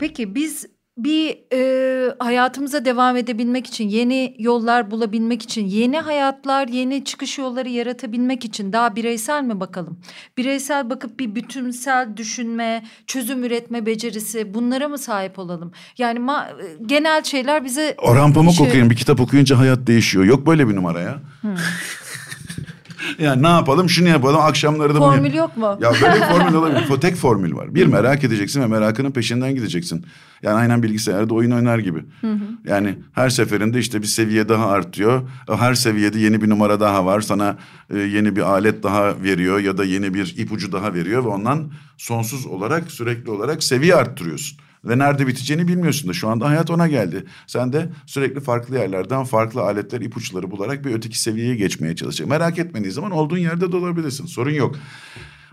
[0.00, 0.66] Peki biz
[0.98, 7.68] bir e, hayatımıza devam edebilmek için, yeni yollar bulabilmek için, yeni hayatlar, yeni çıkış yolları
[7.68, 10.00] yaratabilmek için daha bireysel mi bakalım?
[10.38, 15.72] Bireysel bakıp bir bütünsel düşünme, çözüm üretme becerisi bunlara mı sahip olalım?
[15.98, 16.48] Yani ma,
[16.86, 17.94] genel şeyler bize...
[17.98, 18.68] Orhan Pamuk şey...
[18.68, 20.24] okuyun bir kitap okuyunca hayat değişiyor.
[20.24, 21.20] Yok böyle bir numara ya.
[21.40, 21.54] Hmm.
[23.18, 25.78] Yani ne yapalım şunu yapalım akşamları da bunu Formül yok mu?
[25.80, 27.00] Ya böyle formül olabilir.
[27.00, 27.74] Tek formül var.
[27.74, 30.06] Bir merak edeceksin ve merakının peşinden gideceksin.
[30.42, 32.04] Yani aynen bilgisayarda oyun oynar gibi.
[32.20, 32.38] Hı hı.
[32.64, 35.22] Yani her seferinde işte bir seviye daha artıyor.
[35.58, 37.20] Her seviyede yeni bir numara daha var.
[37.20, 37.56] Sana
[37.94, 41.72] e, yeni bir alet daha veriyor ya da yeni bir ipucu daha veriyor ve ondan
[41.96, 44.58] sonsuz olarak sürekli olarak seviye arttırıyorsun.
[44.84, 47.24] Ve nerede biteceğini bilmiyorsun da şu anda hayat ona geldi.
[47.46, 52.28] Sen de sürekli farklı yerlerden farklı aletler, ipuçları bularak bir öteki seviyeye geçmeye çalışacaksın.
[52.28, 54.26] Merak etmediğin zaman olduğun yerde de olabilirsin.
[54.26, 54.76] Sorun yok.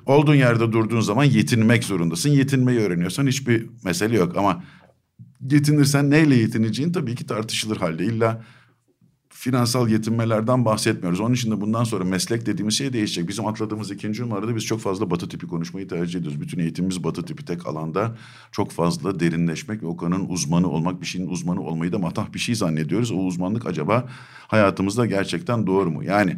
[0.05, 2.29] Olduğun yerde durduğun zaman yetinmek zorundasın.
[2.29, 4.63] Yetinmeyi öğreniyorsan hiçbir mesele yok ama
[5.49, 8.05] yetinirsen neyle yetineceğin tabii ki tartışılır halde.
[8.05, 8.43] İlla
[9.47, 11.19] finansal yetinmelerden bahsetmiyoruz.
[11.19, 13.27] Onun için de bundan sonra meslek dediğimiz şey değişecek.
[13.27, 16.41] Bizim atladığımız ikinci numarada biz çok fazla batı tipi konuşmayı tercih ediyoruz.
[16.41, 18.15] Bütün eğitimimiz batı tipi tek alanda
[18.51, 22.39] çok fazla derinleşmek ve o konunun uzmanı olmak, bir şeyin uzmanı olmayı da matah bir
[22.39, 23.11] şey zannediyoruz.
[23.11, 24.05] O uzmanlık acaba
[24.47, 26.03] hayatımızda gerçekten doğru mu?
[26.03, 26.37] Yani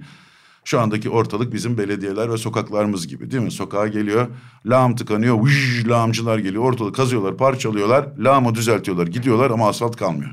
[0.63, 3.52] şu andaki ortalık bizim belediyeler ve sokaklarımız gibi değil mi?
[3.52, 4.28] Sokağa geliyor,
[4.65, 10.32] lağım tıkanıyor, vıj, lağımcılar geliyor, ortalığı kazıyorlar, parçalıyorlar, lağımı düzeltiyorlar, gidiyorlar ama asfalt kalmıyor.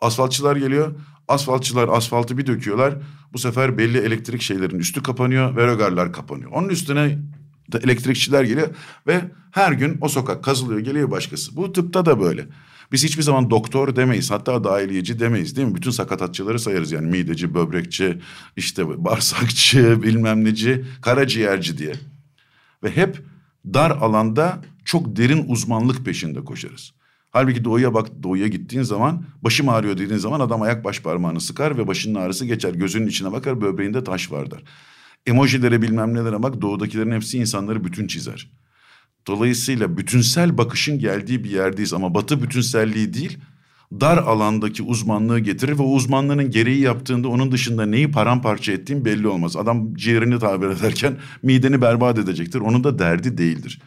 [0.00, 0.92] Asfaltçılar geliyor,
[1.28, 2.94] Asfaltçılar asfaltı bir döküyorlar.
[3.32, 6.50] Bu sefer belli elektrik şeylerin üstü kapanıyor ve rögarlar kapanıyor.
[6.50, 7.18] Onun üstüne
[7.72, 8.68] de elektrikçiler geliyor
[9.06, 11.56] ve her gün o sokak kazılıyor geliyor başkası.
[11.56, 12.46] Bu tıpta da böyle.
[12.92, 15.74] Biz hiçbir zaman doktor demeyiz hatta dahiliyeci demeyiz değil mi?
[15.74, 18.18] Bütün sakatatçıları sayarız yani mideci, böbrekçi,
[18.56, 21.92] işte bağırsakçı, bilmem neci, karaciğerci diye.
[22.82, 23.22] Ve hep
[23.74, 26.92] dar alanda çok derin uzmanlık peşinde koşarız.
[27.36, 31.78] Halbuki doğuya bak doğuya gittiğin zaman başım ağrıyor dediğin zaman adam ayak baş parmağını sıkar
[31.78, 32.74] ve başının ağrısı geçer.
[32.74, 34.62] Gözünün içine bakar böbreğinde taş var der.
[35.26, 38.50] Emojilere bilmem nelere bak doğudakilerin hepsi insanları bütün çizer.
[39.26, 43.38] Dolayısıyla bütünsel bakışın geldiği bir yerdeyiz ama batı bütünselliği değil
[43.92, 49.28] dar alandaki uzmanlığı getirir ve o uzmanlığının gereği yaptığında onun dışında neyi paramparça ettiğin belli
[49.28, 49.56] olmaz.
[49.56, 52.60] Adam ciğerini tabir ederken mideni berbat edecektir.
[52.60, 53.80] Onun da derdi değildir.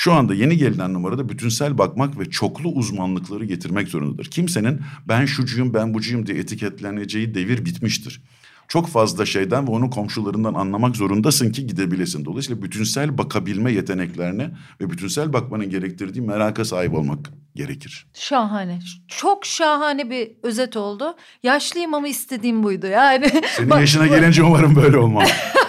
[0.00, 4.24] Şu anda yeni gelinen numarada bütünsel bakmak ve çoklu uzmanlıkları getirmek zorundadır.
[4.24, 8.22] Kimsenin ben şucuyum ben bucuyum diye etiketleneceği devir bitmiştir.
[8.68, 12.24] Çok fazla şeyden ve onun komşularından anlamak zorundasın ki gidebilesin.
[12.24, 17.18] Dolayısıyla bütünsel bakabilme yeteneklerine ve bütünsel bakmanın gerektirdiği meraka sahip olmak
[17.54, 18.06] gerekir.
[18.14, 18.78] Şahane.
[19.08, 21.16] Çok şahane bir özet oldu.
[21.42, 23.30] Yaşlıyım ama istediğim buydu yani.
[23.56, 25.30] Senin yaşına gelince umarım böyle olmaz.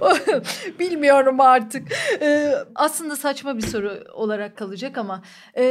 [0.78, 1.88] Bilmiyorum artık.
[2.20, 5.22] Ee, aslında saçma bir soru olarak kalacak ama
[5.56, 5.64] e,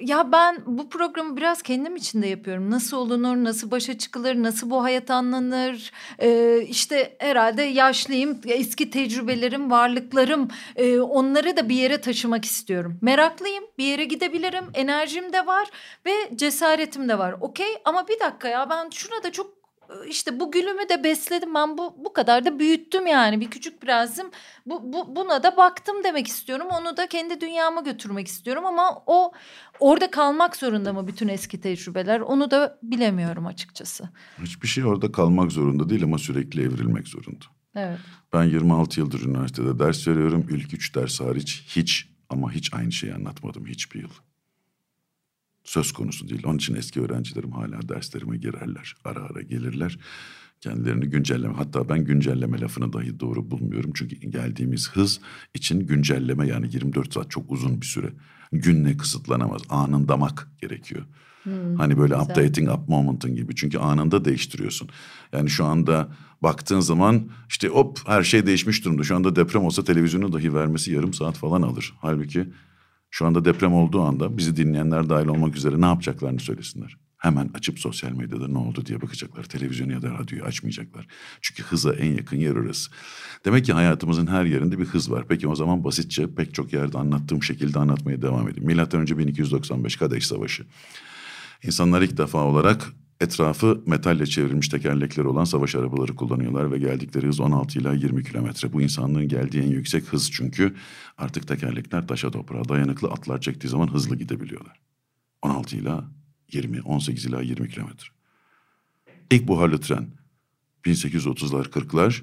[0.00, 2.70] ya ben bu programı biraz kendim için de yapıyorum.
[2.70, 5.92] Nasıl olunur, nasıl başa çıkılır, nasıl bu hayat anlanır?
[6.18, 12.98] Ee, işte herhalde yaşlıyım, eski tecrübelerim, varlıklarım, e, onları da bir yere taşımak istiyorum.
[13.02, 15.68] Meraklıyım, bir yere gidebilirim, enerjim de var
[16.06, 17.34] ve cesaretim de var.
[17.40, 19.57] Okey ama bir dakika ya ben şuna da çok
[20.08, 21.54] işte bu gülümü de besledim.
[21.54, 23.40] Ben bu bu kadar da büyüttüm yani.
[23.40, 24.26] Bir küçük prensim.
[24.66, 26.66] Bu, bu buna da baktım demek istiyorum.
[26.70, 29.32] Onu da kendi dünyama götürmek istiyorum ama o
[29.80, 32.20] orada kalmak zorunda mı bütün eski tecrübeler?
[32.20, 34.08] Onu da bilemiyorum açıkçası.
[34.42, 37.44] Hiçbir şey orada kalmak zorunda değil ama sürekli evrilmek zorunda.
[37.76, 37.98] Evet.
[38.32, 40.46] Ben 26 yıldır üniversitede ders veriyorum.
[40.50, 44.10] İlk üç ders hariç hiç ama hiç aynı şeyi anlatmadım hiçbir yıl
[45.68, 46.42] söz konusu değil.
[46.46, 48.94] Onun için eski öğrencilerim hala derslerime girerler.
[49.04, 49.98] Ara ara gelirler.
[50.60, 53.90] Kendilerini güncelleme hatta ben güncelleme lafını dahi doğru bulmuyorum.
[53.94, 55.20] Çünkü geldiğimiz hız
[55.54, 58.12] için güncelleme yani 24 saat çok uzun bir süre.
[58.52, 59.62] Günle kısıtlanamaz.
[59.68, 61.02] Anın damak gerekiyor.
[61.42, 62.30] Hmm, hani böyle güzel.
[62.30, 63.54] updating up moment'ın gibi.
[63.54, 64.88] Çünkü anında değiştiriyorsun.
[65.32, 66.08] Yani şu anda
[66.42, 69.02] baktığın zaman işte hop her şey değişmiş durumda.
[69.02, 71.94] Şu anda deprem olsa televizyonu dahi vermesi yarım saat falan alır.
[72.00, 72.48] Halbuki
[73.10, 76.96] şu anda deprem olduğu anda bizi dinleyenler dahil olmak üzere ne yapacaklarını söylesinler.
[77.18, 79.44] Hemen açıp sosyal medyada ne oldu diye bakacaklar.
[79.44, 81.06] Televizyonu ya da radyoyu açmayacaklar.
[81.40, 82.90] Çünkü hıza en yakın yer orası.
[83.44, 85.24] Demek ki hayatımızın her yerinde bir hız var.
[85.28, 88.66] Peki o zaman basitçe pek çok yerde anlattığım şekilde anlatmaya devam edeyim.
[88.66, 90.66] Milattan önce 1295 Kadeş Savaşı.
[91.62, 97.40] İnsanlar ilk defa olarak Etrafı metalle çevrilmiş tekerlekleri olan savaş arabaları kullanıyorlar ve geldikleri hız
[97.40, 98.72] 16 ila 20 kilometre.
[98.72, 100.74] Bu insanlığın geldiği en yüksek hız çünkü
[101.18, 104.80] artık tekerlekler taşa toprağa dayanıklı atlar çektiği zaman hızlı gidebiliyorlar.
[105.42, 106.04] 16 ila
[106.52, 108.06] 20, 18 ila 20 kilometre.
[109.30, 110.08] İlk buharlı tren
[110.84, 112.22] 1830'lar 40'lar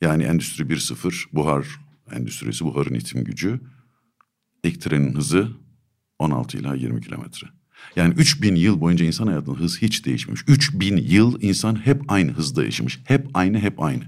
[0.00, 1.66] yani Endüstri 1.0 buhar
[2.12, 3.60] endüstrisi buharın itim gücü.
[4.64, 5.48] İlk trenin hızı
[6.18, 7.46] 16 ila 20 kilometre.
[7.96, 10.44] Yani 3000 yıl boyunca insan hayatının hız hiç değişmemiş.
[10.48, 13.00] 3000 yıl insan hep aynı hızda yaşamış.
[13.04, 14.02] Hep aynı, hep aynı.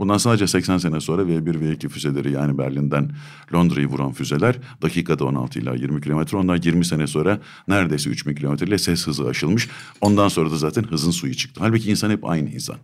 [0.00, 3.10] Bundan sadece 80 sene sonra V1 V2 füzeleri yani Berlin'den
[3.54, 6.36] Londra'yı vuran füzeler dakikada 16 ila 20 kilometre.
[6.36, 9.68] Ondan 20 sene sonra neredeyse 3000 kilometre ile ses hızı aşılmış.
[10.00, 11.60] Ondan sonra da zaten hızın suyu çıktı.
[11.64, 12.76] Halbuki insan hep aynı insan.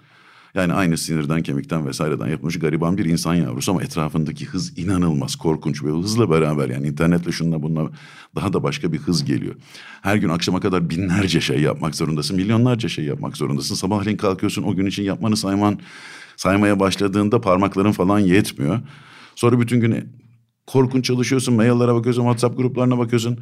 [0.56, 5.84] Yani aynı sinirden, kemikten vesaireden yapılmış gariban bir insan yavrusu ama etrafındaki hız inanılmaz, korkunç
[5.84, 7.90] ve hızla beraber yani internetle şununla bununla
[8.34, 9.54] daha da başka bir hız geliyor.
[10.02, 13.74] Her gün akşama kadar binlerce şey yapmak zorundasın, milyonlarca şey yapmak zorundasın.
[13.74, 15.78] Sabahleyin kalkıyorsun o gün için yapmanı sayman,
[16.36, 18.80] saymaya başladığında parmakların falan yetmiyor.
[19.34, 20.08] Sonra bütün gün
[20.66, 23.38] korkunç çalışıyorsun, maillere bakıyorsun, WhatsApp gruplarına bakıyorsun.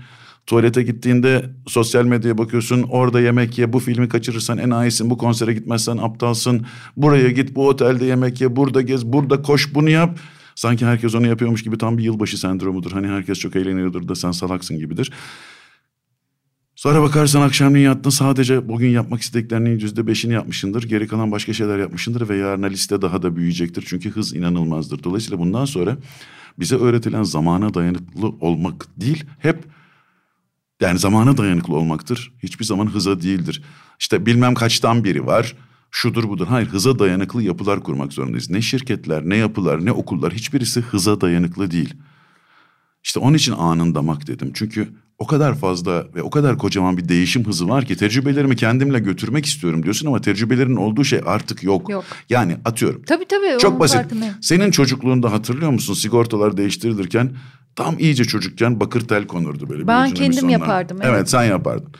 [0.46, 2.82] Tuvalete gittiğinde sosyal medyaya bakıyorsun.
[2.82, 6.66] Orada yemek ye, bu filmi kaçırırsan enayisin, bu konsere gitmezsen aptalsın.
[6.96, 10.18] Buraya git, bu otelde yemek ye, burada gez, burada koş, bunu yap.
[10.54, 12.92] Sanki herkes onu yapıyormuş gibi tam bir yılbaşı sendromudur.
[12.92, 15.10] Hani herkes çok eğleniyordur da sen salaksın gibidir.
[16.76, 20.82] Sonra bakarsan akşamleyin yattın sadece bugün yapmak istediklerinin yüzde beşini yapmışındır.
[20.82, 23.84] Geri kalan başka şeyler yapmışındır ve yarına liste daha da büyüyecektir.
[23.86, 25.04] Çünkü hız inanılmazdır.
[25.04, 25.96] Dolayısıyla bundan sonra
[26.58, 29.64] bize öğretilen zamana dayanıklı olmak değil hep
[30.84, 32.32] yani zamana dayanıklı olmaktır.
[32.42, 33.62] Hiçbir zaman hıza değildir.
[34.00, 35.56] İşte bilmem kaçtan biri var.
[35.90, 36.46] Şudur budur.
[36.46, 38.50] Hayır hıza dayanıklı yapılar kurmak zorundayız.
[38.50, 41.94] Ne şirketler, ne yapılar, ne okullar hiçbirisi hıza dayanıklı değil.
[43.04, 44.50] İşte onun için anın damak dedim.
[44.54, 48.98] Çünkü o kadar fazla ve o kadar kocaman bir değişim hızı var ki tecrübelerimi kendimle
[48.98, 51.88] götürmek istiyorum diyorsun ama tecrübelerin olduğu şey artık yok.
[51.90, 52.04] Yok.
[52.30, 53.02] Yani atıyorum.
[53.06, 53.58] Tabii tabii.
[53.58, 53.96] Çok basit.
[53.96, 54.34] farkındayım.
[54.40, 57.32] Senin çocukluğunda hatırlıyor musun sigortalar değiştirilirken
[57.76, 59.86] tam iyice çocukken bakır tel konurdu böyle.
[59.86, 60.52] Ben bir kendim sonuna.
[60.52, 61.14] yapardım, evet.
[61.14, 61.92] Evet sen yapardın.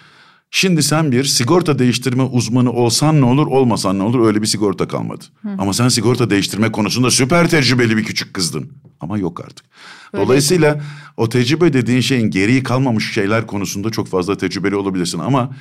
[0.51, 4.89] Şimdi sen bir sigorta değiştirme uzmanı olsan ne olur olmasan ne olur öyle bir sigorta
[4.89, 5.25] kalmadı.
[5.59, 8.73] Ama sen sigorta değiştirme konusunda süper tecrübeli bir küçük kızdın.
[9.01, 9.67] Ama yok artık.
[10.17, 10.81] Dolayısıyla
[11.17, 15.19] o tecrübe dediğin şeyin geriye kalmamış şeyler konusunda çok fazla tecrübeli olabilirsin.
[15.19, 15.57] Ama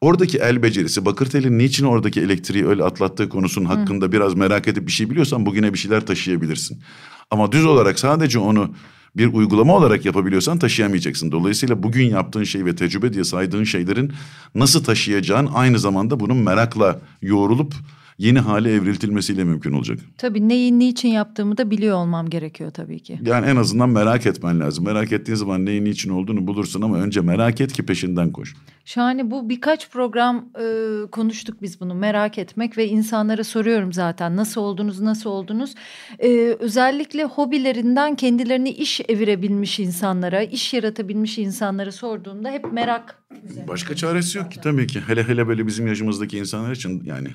[0.00, 4.86] oradaki el becerisi bakır telin niçin oradaki elektriği öyle atlattığı konusunun hakkında biraz merak edip
[4.86, 6.82] bir şey biliyorsan bugüne bir şeyler taşıyabilirsin.
[7.30, 8.74] Ama düz olarak sadece onu
[9.16, 11.32] bir uygulama olarak yapabiliyorsan taşıyamayacaksın.
[11.32, 14.12] Dolayısıyla bugün yaptığın şey ve tecrübe diye saydığın şeylerin
[14.54, 17.74] nasıl taşıyacağın aynı zamanda bunun merakla yoğrulup
[18.18, 19.98] yeni hale evriltilmesiyle mümkün olacak.
[20.18, 23.20] Tabii neyi niçin yaptığımı da biliyor olmam gerekiyor tabii ki.
[23.24, 24.84] Yani en azından merak etmen lazım.
[24.84, 28.54] Merak ettiğin zaman neyin niçin olduğunu bulursun ama önce merak et ki peşinden koş.
[28.84, 34.60] Şahane bu birkaç program e, konuştuk biz bunu merak etmek ve insanlara soruyorum zaten nasıl
[34.60, 35.74] oldunuz nasıl oldunuz.
[36.18, 36.28] E,
[36.58, 43.22] özellikle hobilerinden kendilerini iş evirebilmiş insanlara, iş yaratabilmiş insanlara sorduğumda hep merak.
[43.68, 45.00] Başka çaresi yok ki tabii ki.
[45.06, 47.28] Hele hele böyle bizim yaşımızdaki insanlar için yani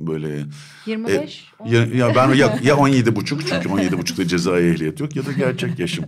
[0.00, 0.44] böyle
[0.86, 1.52] 25.
[1.66, 5.26] E, ya, ya ben ya, ya 17 buçuk çünkü 17 buçukta cezai ehliyet yok ya
[5.26, 6.04] da gerçek yaşım.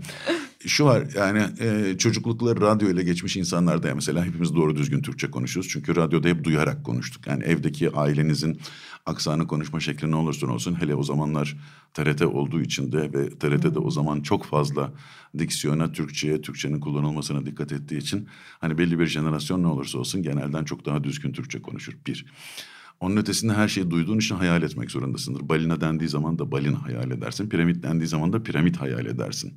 [0.67, 5.03] Şu var yani e, çocuklukları radyo ile geçmiş insanlar da ya mesela hepimiz doğru düzgün
[5.03, 5.71] Türkçe konuşuyoruz.
[5.71, 7.27] Çünkü radyoda hep duyarak konuştuk.
[7.27, 8.61] Yani evdeki ailenizin
[9.07, 11.57] aksanı konuşma şekli ne olursa olsun hele o zamanlar
[11.95, 14.93] TRT olduğu için de ve TRT'de o zaman çok fazla
[15.39, 18.29] diksiyona, Türkçe'ye, Türkçenin kullanılmasına dikkat ettiği için
[18.61, 21.93] hani belli bir jenerasyon ne olursa olsun genelden çok daha düzgün Türkçe konuşur.
[22.07, 22.27] Bir.
[23.03, 25.49] Onun ötesinde her şeyi duyduğun için hayal etmek zorundasındır.
[25.49, 27.49] Balina dendiği zaman da balina hayal edersin.
[27.49, 29.57] Piramit dendiği zaman da piramit hayal edersin.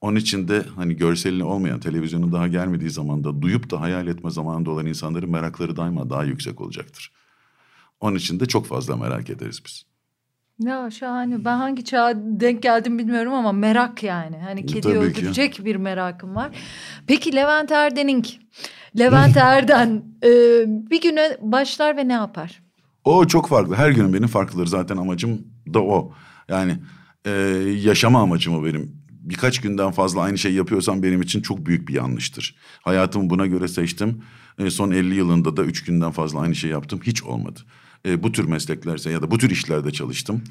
[0.00, 4.30] Onun için de hani görselini olmayan, televizyonun daha gelmediği zaman da duyup da hayal etme
[4.30, 7.12] zamanında olan insanların merakları daima daha yüksek olacaktır.
[8.00, 9.86] Onun için de çok fazla merak ederiz biz.
[10.58, 11.44] Ya şahane.
[11.44, 14.36] Ben hangi çağa denk geldim bilmiyorum ama merak yani.
[14.36, 14.98] Hani kedi Tabii ki.
[14.98, 16.50] öldürecek bir merakım var.
[17.06, 18.38] Peki Levent Erden'ink.
[18.98, 20.30] Levent Erden e,
[20.66, 22.65] bir güne başlar ve ne yapar?
[23.06, 23.74] O çok farklı.
[23.74, 24.66] Her günün benim farklıdır.
[24.66, 26.12] Zaten amacım da o.
[26.48, 26.78] Yani
[27.24, 27.30] e,
[27.82, 28.96] yaşama amacım o benim.
[29.10, 32.56] Birkaç günden fazla aynı şey yapıyorsam benim için çok büyük bir yanlıştır.
[32.82, 34.22] Hayatımı buna göre seçtim.
[34.58, 37.00] E, son 50 yılında da üç günden fazla aynı şey yaptım.
[37.02, 37.60] Hiç olmadı.
[38.06, 40.42] E, bu tür mesleklerse ya da bu tür işlerde çalıştım.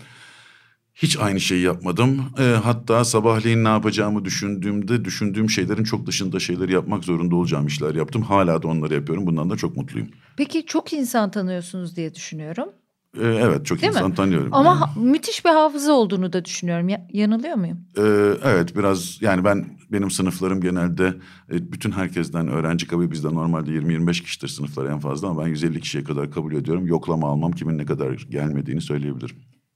[0.95, 2.21] Hiç aynı şeyi yapmadım.
[2.39, 7.95] E, hatta sabahleyin ne yapacağımı düşündüğümde düşündüğüm şeylerin çok dışında şeyleri yapmak zorunda olacağım işler
[7.95, 8.21] yaptım.
[8.21, 9.25] Hala da onları yapıyorum.
[9.27, 10.07] Bundan da çok mutluyum.
[10.37, 12.69] Peki çok insan tanıyorsunuz diye düşünüyorum.
[13.21, 14.15] E, evet çok Değil insan mi?
[14.15, 14.49] tanıyorum.
[14.53, 14.79] Ama Yani.
[14.79, 16.89] ha- müthiş bir hafıza olduğunu da düşünüyorum.
[16.89, 17.77] Ya- yanılıyor muyum?
[17.97, 18.01] Ee,
[18.43, 21.13] evet biraz yani ben benim sınıflarım genelde
[21.51, 25.81] e, bütün herkesten öğrenci kabul bizde normalde 20-25 kişidir sınıflar en fazla ama ben 150
[25.81, 26.87] kişiye kadar kabul ediyorum.
[26.87, 29.35] Yoklama almam kimin ne kadar gelmediğini söyleyebilirim.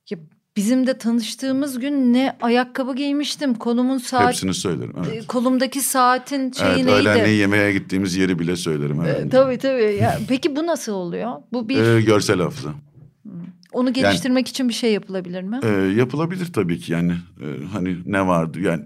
[0.10, 0.18] Ya
[0.58, 3.54] bizim de tanıştığımız gün ne ayakkabı giymiştim.
[3.54, 4.93] Kolumun saat Hepsini söylerim.
[4.97, 5.28] e, Evet.
[5.28, 6.91] kolumdaki saatin şeyi Evet, neydi?
[6.91, 9.02] öğlenleyin yemeğe gittiğimiz yeri bile söylerim.
[9.02, 9.26] Evet.
[9.26, 9.97] E, tabii tabii.
[10.02, 11.32] Ya, peki bu nasıl oluyor?
[11.54, 12.70] Bu bir Ee, görsel hafıza.
[13.72, 15.60] onu geliştirmek için bir şey yapılabilir mi?
[15.64, 18.84] Ee, yapılabilir tabii ki yani e, hani ne vardı yani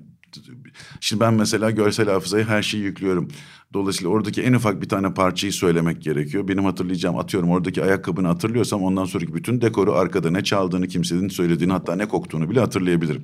[0.99, 3.27] Şimdi ben mesela görsel hafızaya her şeyi yüklüyorum.
[3.73, 6.47] Dolayısıyla oradaki en ufak bir tane parçayı söylemek gerekiyor.
[6.47, 11.73] Benim hatırlayacağım atıyorum oradaki ayakkabını hatırlıyorsam ondan sonraki bütün dekoru arkada ne çaldığını kimsenin söylediğini
[11.73, 13.23] hatta ne koktuğunu bile hatırlayabilirim.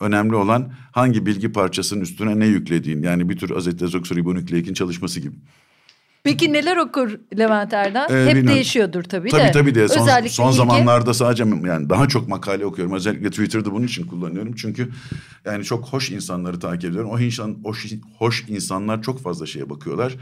[0.00, 3.02] Önemli olan hangi bilgi parçasının üstüne ne yüklediğin.
[3.02, 5.34] Yani bir tür azetazoksoribonükleikin çalışması gibi.
[6.30, 8.08] Peki neler okur Levent Erden?
[8.10, 8.48] Ee, Hep bilmiyorum.
[8.54, 9.52] değişiyordur tabii, Tabii de.
[9.52, 12.94] tabii de son, Özellikle son ilgi- zamanlarda sadece yani daha çok makale okuyorum.
[12.94, 14.54] Özellikle Twitter'da bunun için kullanıyorum.
[14.54, 14.88] Çünkü
[15.44, 17.10] yani çok hoş insanları takip ediyorum.
[17.10, 17.86] O insan hoş,
[18.18, 20.16] hoş insanlar çok fazla şeye bakıyorlar.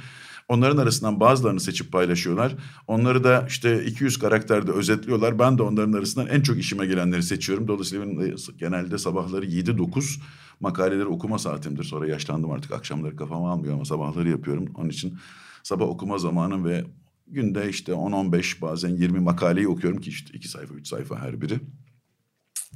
[0.49, 2.55] Onların arasından bazılarını seçip paylaşıyorlar.
[2.87, 5.39] Onları da işte 200 karakterde özetliyorlar.
[5.39, 7.69] Ben de onların arasından en çok işime gelenleri seçiyorum.
[7.69, 10.21] Dolayısıyla benim de genelde sabahları 7-9
[10.61, 11.85] makaleleri okuma saatimdir.
[11.85, 14.65] Sonra yaşlandım artık akşamları kafama almıyor ama sabahları yapıyorum.
[14.75, 15.19] Onun için
[15.65, 16.85] sabah okuma zamanım ve
[17.27, 21.61] günde işte 10-15 bazen 20 makaleyi okuyorum ki işte iki sayfa üç sayfa her biri.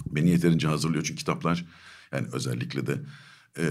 [0.07, 1.65] Beni yeterince hazırlıyor çünkü kitaplar
[2.13, 2.99] yani özellikle de
[3.59, 3.65] e,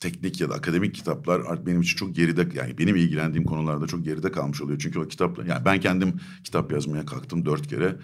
[0.00, 4.04] teknik ya da akademik kitaplar artık benim için çok geride yani benim ilgilendiğim konularda çok
[4.04, 4.78] geride kalmış oluyor.
[4.78, 7.96] Çünkü o kitaplar yani ben kendim kitap yazmaya kalktım dört kere.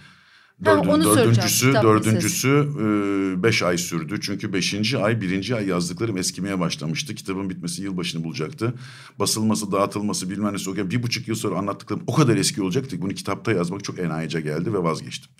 [0.65, 4.19] Ha, Dördün- onu soracağım, dördüncüsü, dördüncüsü e, beş ay sürdü.
[4.21, 7.15] Çünkü beşinci ay, birinci ay yazdıklarım eskimeye başlamıştı.
[7.15, 8.75] Kitabın bitmesi yılbaşını bulacaktı.
[9.19, 10.91] Basılması, dağıtılması bilmem nesi okuyayım.
[10.91, 14.41] Bir buçuk yıl sonra anlattıklarım o kadar eski olacaktı ki bunu kitapta yazmak çok enayice
[14.41, 15.31] geldi ve vazgeçtim.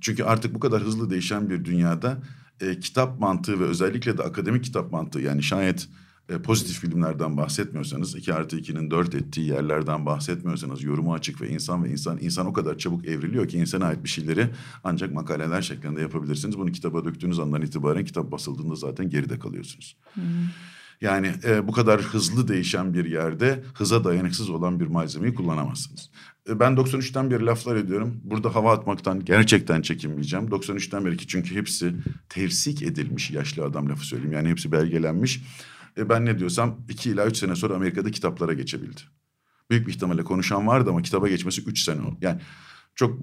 [0.00, 2.22] Çünkü artık bu kadar hızlı değişen bir dünyada
[2.60, 5.88] e, kitap mantığı ve özellikle de akademik kitap mantığı yani şayet
[6.28, 11.84] e, pozitif filmlerden bahsetmiyorsanız, 2 artı 2'nin dört ettiği yerlerden bahsetmiyorsanız, yorumu açık ve insan
[11.84, 14.48] ve insan, insan o kadar çabuk evriliyor ki insana ait bir şeyleri
[14.84, 16.58] ancak makaleler şeklinde yapabilirsiniz.
[16.58, 19.96] Bunu kitaba döktüğünüz andan itibaren kitap basıldığında zaten geride kalıyorsunuz.
[21.00, 26.10] Yani e, bu kadar hızlı değişen bir yerde hıza dayanıksız olan bir malzemeyi kullanamazsınız.
[26.48, 28.20] E, ben 93'ten beri laflar ediyorum.
[28.24, 30.46] Burada hava atmaktan gerçekten çekinmeyeceğim.
[30.46, 31.94] 93'ten beri ki çünkü hepsi
[32.28, 34.32] tevsik edilmiş yaşlı adam lafı söyleyeyim.
[34.32, 35.40] Yani hepsi belgelenmiş.
[35.98, 39.00] E, ben ne diyorsam iki ila üç sene sonra Amerika'da kitaplara geçebildi.
[39.70, 42.16] Büyük bir ihtimalle konuşan vardı ama kitaba geçmesi üç sene oldu.
[42.20, 42.40] Yani
[42.94, 43.20] çok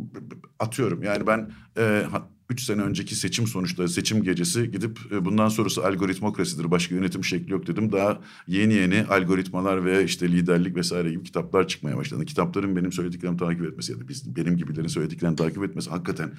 [0.60, 2.06] atıyorum yani ben e,
[2.50, 7.52] üç sene önceki seçim sonuçları seçim gecesi gidip e, bundan sonrası algoritmokrasidir başka yönetim şekli
[7.52, 7.92] yok dedim.
[7.92, 12.26] Daha yeni yeni algoritmalar ve işte liderlik vesaire gibi kitaplar çıkmaya başladı.
[12.26, 16.32] Kitapların benim söylediklerimi takip etmesi ya da biz, benim gibilerin söylediklerini takip etmesi hakikaten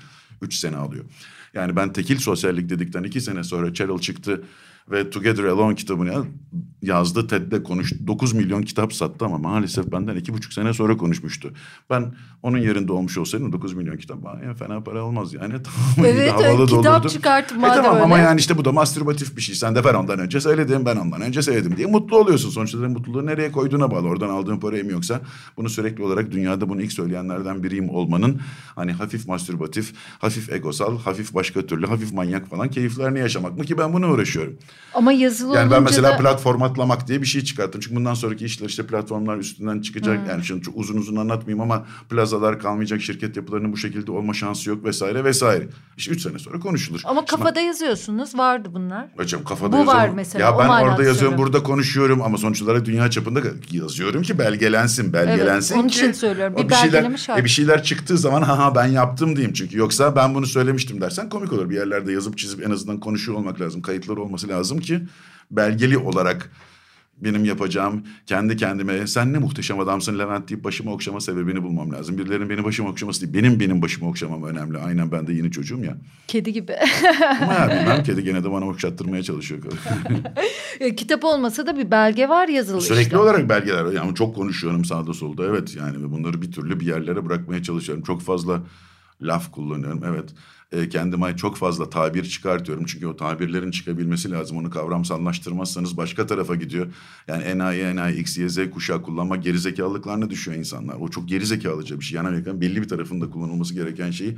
[0.43, 1.05] üç sene alıyor.
[1.55, 4.45] Yani ben tekil sosyallik dedikten iki sene sonra Cheryl çıktı
[4.91, 6.25] ve Together Alone kitabını ya-
[6.83, 7.27] yazdı.
[7.27, 7.97] TED'de konuştu.
[8.07, 11.51] 9 milyon kitap sattı ama maalesef benden iki buçuk sene sonra konuşmuştu.
[11.91, 15.53] Ben onun yerinde olmuş olsaydım 9 milyon kitap en fena para olmaz yani.
[15.63, 17.09] Tamam, iyi Evet, havalı da kitap olurdu.
[17.09, 18.25] çıkart E madem tamam ama öyle.
[18.27, 19.55] yani işte bu da mastürbatif bir şey.
[19.55, 22.51] Sen de ben ondan önce söyledim, ben ondan önce söyledim diye mutlu oluyorsun.
[22.51, 24.09] Sonuçta mutluluğu nereye koyduğuna bağlı.
[24.09, 25.21] Oradan aldığın parayı mı yoksa
[25.57, 28.41] bunu sürekli olarak dünyada bunu ilk söyleyenlerden biriyim olmanın
[28.75, 33.79] hani hafif mastürbatif, hafif egosal, hafif başka türlü, hafif manyak falan keyiflerini yaşamak mı ki
[33.79, 34.55] ben bunu uğraşıyorum.
[34.95, 36.17] Ama yazılı Yani ben mesela da...
[36.17, 37.81] platformatlamak diye bir şey çıkarttım.
[37.81, 40.29] Çünkü bundan sonraki işler işte platformlar üstünden çıkacak.
[40.29, 44.71] Yani şimdi çok uzun uzun anlatmayayım ama plazalar kalmayacak, şirket yapılarının bu şekilde olma şansı
[44.71, 45.69] yok vesaire vesaire.
[45.97, 47.01] İşte üç sene sonra konuşulur.
[47.05, 49.07] Ama Şimdi kafada yazıyorsunuz vardı bunlar.
[49.17, 50.01] Hocam kafada Bu yazıyorum.
[50.01, 54.39] var mesela, Ya ben orada yazıyorum, burada konuşuyorum ama sonuç olarak dünya çapında yazıyorum ki
[54.39, 55.99] belgelensin, belgelensin onun ki.
[55.99, 56.55] için söylüyorum.
[56.57, 57.41] o Bir şeyler, şart.
[57.41, 59.79] e, bir şeyler çıktığı zaman ha ha ben yaptım diyeyim çünkü.
[59.79, 61.71] Yoksa ben bunu söylemiştim dersen komik olur.
[61.71, 63.83] Bir yerlerde yazıp çizip en azından konuşuyor olmak lazım.
[63.83, 65.01] Kayıtları olması lazım ki
[65.51, 66.51] belgeli olarak
[67.25, 72.19] benim yapacağım kendi kendime sen ne muhteşem adamsın Levent deyip başımı okşama sebebini bulmam lazım.
[72.19, 74.79] Birilerinin beni başıma okşaması değil benim benim başımı okşamam önemli.
[74.79, 75.97] Aynen ben de yeni çocuğum ya.
[76.29, 76.77] Kedi gibi.
[77.41, 79.63] Ama ya bilmem kedi gene de bana okşattırmaya çalışıyor.
[80.97, 83.19] Kitap olmasa da bir belge var yazılı Sürekli işte.
[83.19, 83.93] olarak belgeler.
[83.93, 85.47] Yani çok konuşuyorum sağda solda.
[85.47, 88.05] Evet yani bunları bir türlü bir yerlere bırakmaya çalışıyorum.
[88.05, 88.63] Çok fazla
[89.23, 90.03] laf kullanıyorum.
[90.07, 90.35] Evet.
[90.73, 92.85] E, kendime çok fazla tabir çıkartıyorum.
[92.85, 94.57] Çünkü o tabirlerin çıkabilmesi lazım.
[94.57, 96.87] Onu kavramsallaştırmazsanız başka tarafa gidiyor.
[97.29, 100.95] Yani enayi, enayi, x, y, z kuşağı kullanma gerizekalılıklarına düşüyor insanlar.
[100.95, 102.17] O çok gerizekalıca bir şey.
[102.17, 104.37] Yani Amerika'nın belli bir tarafında kullanılması gereken şeyi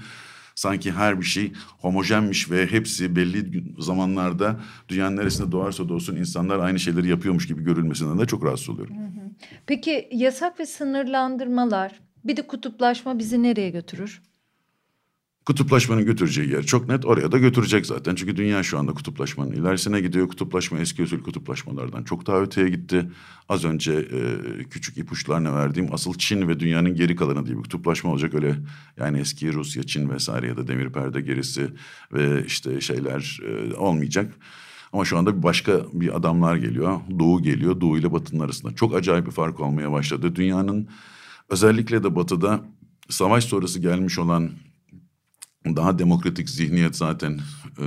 [0.54, 6.78] sanki her bir şey homojenmiş ve hepsi belli zamanlarda dünyanın neresinde doğarsa doğsun insanlar aynı
[6.78, 8.96] şeyleri yapıyormuş gibi görülmesinden de çok rahatsız oluyorum.
[9.66, 14.22] Peki yasak ve sınırlandırmalar bir de kutuplaşma bizi nereye götürür?
[15.46, 18.14] Kutuplaşmanın götüreceği yer çok net oraya da götürecek zaten.
[18.14, 20.28] Çünkü dünya şu anda kutuplaşmanın ilerisine gidiyor.
[20.28, 23.10] Kutuplaşma eski usul kutuplaşmalardan çok daha öteye gitti.
[23.48, 28.10] Az önce e, küçük ipuçlarına verdiğim asıl Çin ve dünyanın geri kalanı diye bir kutuplaşma
[28.10, 28.34] olacak.
[28.34, 28.56] Öyle
[28.96, 31.70] yani eski Rusya, Çin vesaire ya da demir perde gerisi
[32.12, 34.34] ve işte şeyler e, olmayacak.
[34.92, 37.00] Ama şu anda bir başka bir adamlar geliyor.
[37.18, 37.80] Doğu geliyor.
[37.80, 38.74] Doğu ile Batı'nın arasında.
[38.74, 40.36] Çok acayip bir fark olmaya başladı.
[40.36, 40.88] Dünyanın
[41.48, 42.64] özellikle de Batı'da
[43.08, 44.50] savaş sonrası gelmiş olan
[45.66, 47.40] daha demokratik zihniyet zaten
[47.78, 47.86] e,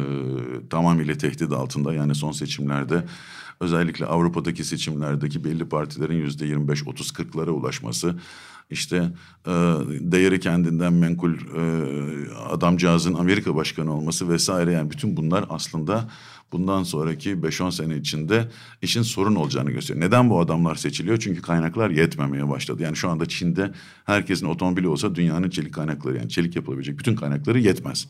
[0.69, 1.93] tamamıyla tehdit altında.
[1.93, 3.03] Yani son seçimlerde
[3.59, 8.15] özellikle Avrupa'daki seçimlerdeki belli partilerin yüzde 25, 30, 40'lara ulaşması
[8.69, 8.95] işte
[9.45, 9.51] e,
[9.99, 11.61] değeri kendinden menkul e,
[12.49, 16.09] adamcağızın Amerika başkanı olması vesaire yani bütün bunlar aslında
[16.51, 18.49] bundan sonraki 5-10 sene içinde
[18.81, 20.05] işin sorun olacağını gösteriyor.
[20.05, 21.17] Neden bu adamlar seçiliyor?
[21.17, 22.83] Çünkü kaynaklar yetmemeye başladı.
[22.83, 23.71] Yani şu anda Çin'de
[24.05, 28.07] herkesin otomobili olsa dünyanın çelik kaynakları yani çelik yapılabilecek bütün kaynakları yetmez.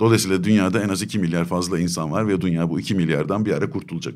[0.00, 3.52] Dolayısıyla dünyada en az 2 milyar fazla insan var ve dünya bu 2 milyardan bir
[3.52, 4.14] ara kurtulacak.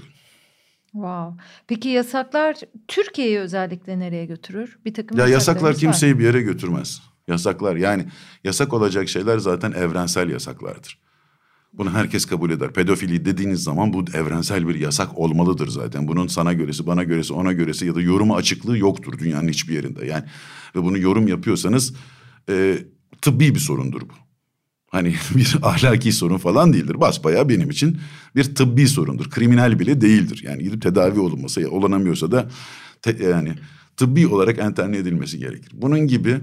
[0.93, 1.43] Wow.
[1.67, 2.57] Peki yasaklar
[2.89, 4.79] Türkiye'yi özellikle nereye götürür?
[4.85, 6.19] Bir takım ya yasaklar kimseyi var.
[6.19, 7.03] bir yere götürmez.
[7.29, 8.07] Yasaklar yani
[8.45, 10.99] yasak olacak şeyler zaten evrensel yasaklardır.
[11.73, 12.73] Bunu herkes kabul eder.
[12.73, 16.09] Pedofili dediğiniz zaman bu evrensel bir yasak olmalıdır zaten.
[16.09, 20.07] Bunun sana göresi, bana göresi, ona göresi ya da yoruma açıklığı yoktur dünyanın hiçbir yerinde.
[20.07, 20.25] Yani
[20.77, 21.95] ve bunu yorum yapıyorsanız
[22.49, 22.79] e,
[23.23, 24.15] tıbbi bir sorundur bu.
[24.91, 27.01] Hani bir ahlaki sorun falan değildir.
[27.01, 28.01] Basbayağı benim için
[28.37, 29.31] bir tıbbi sorundur.
[29.31, 30.43] Kriminal bile değildir.
[30.45, 32.51] Yani gidip tedavi olunması, olanamıyorsa da
[33.03, 33.55] te, yani
[33.97, 35.73] tıbbi olarak enterne edilmesi gerekir.
[35.75, 36.41] Bunun gibi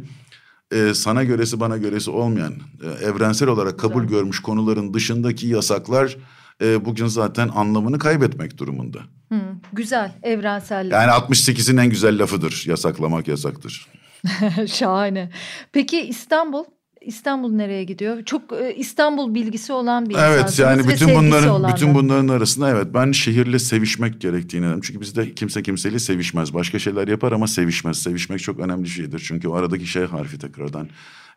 [0.71, 6.17] e, sana göresi bana göresi olmayan e, evrensel olarak kabul görmüş konuların dışındaki yasaklar
[6.61, 8.99] e, bugün zaten anlamını kaybetmek durumunda.
[9.31, 9.41] Hı,
[9.73, 10.91] güzel evrensel.
[10.91, 13.87] Yani 68'in en güzel lafıdır yasaklamak yasaktır.
[14.67, 15.31] Şahane.
[15.71, 16.63] Peki İstanbul
[17.01, 18.25] İstanbul nereye gidiyor?
[18.25, 23.11] Çok e, İstanbul bilgisi olan bir Evet yani bütün bunların bütün bunların arasında evet ben
[23.11, 24.81] şehirle sevişmek gerektiğini dedim.
[24.81, 26.53] Çünkü bizde kimse kimseyle sevişmez.
[26.53, 28.01] Başka şeyler yapar ama sevişmez.
[28.01, 29.23] Sevişmek çok önemli bir şeydir.
[29.27, 30.89] Çünkü o aradaki şey harfi tekrardan.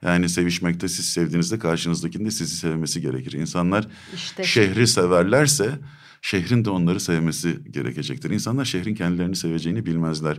[0.03, 3.33] Yani sevişmekte siz sevdiğinizde karşınızdakinin de sizi sevmesi gerekir.
[3.33, 4.45] İnsanlar işte.
[4.45, 5.71] şehri severlerse
[6.23, 8.31] şehrin de onları sevmesi gerekecektir.
[8.31, 10.39] İnsanlar şehrin kendilerini seveceğini bilmezler.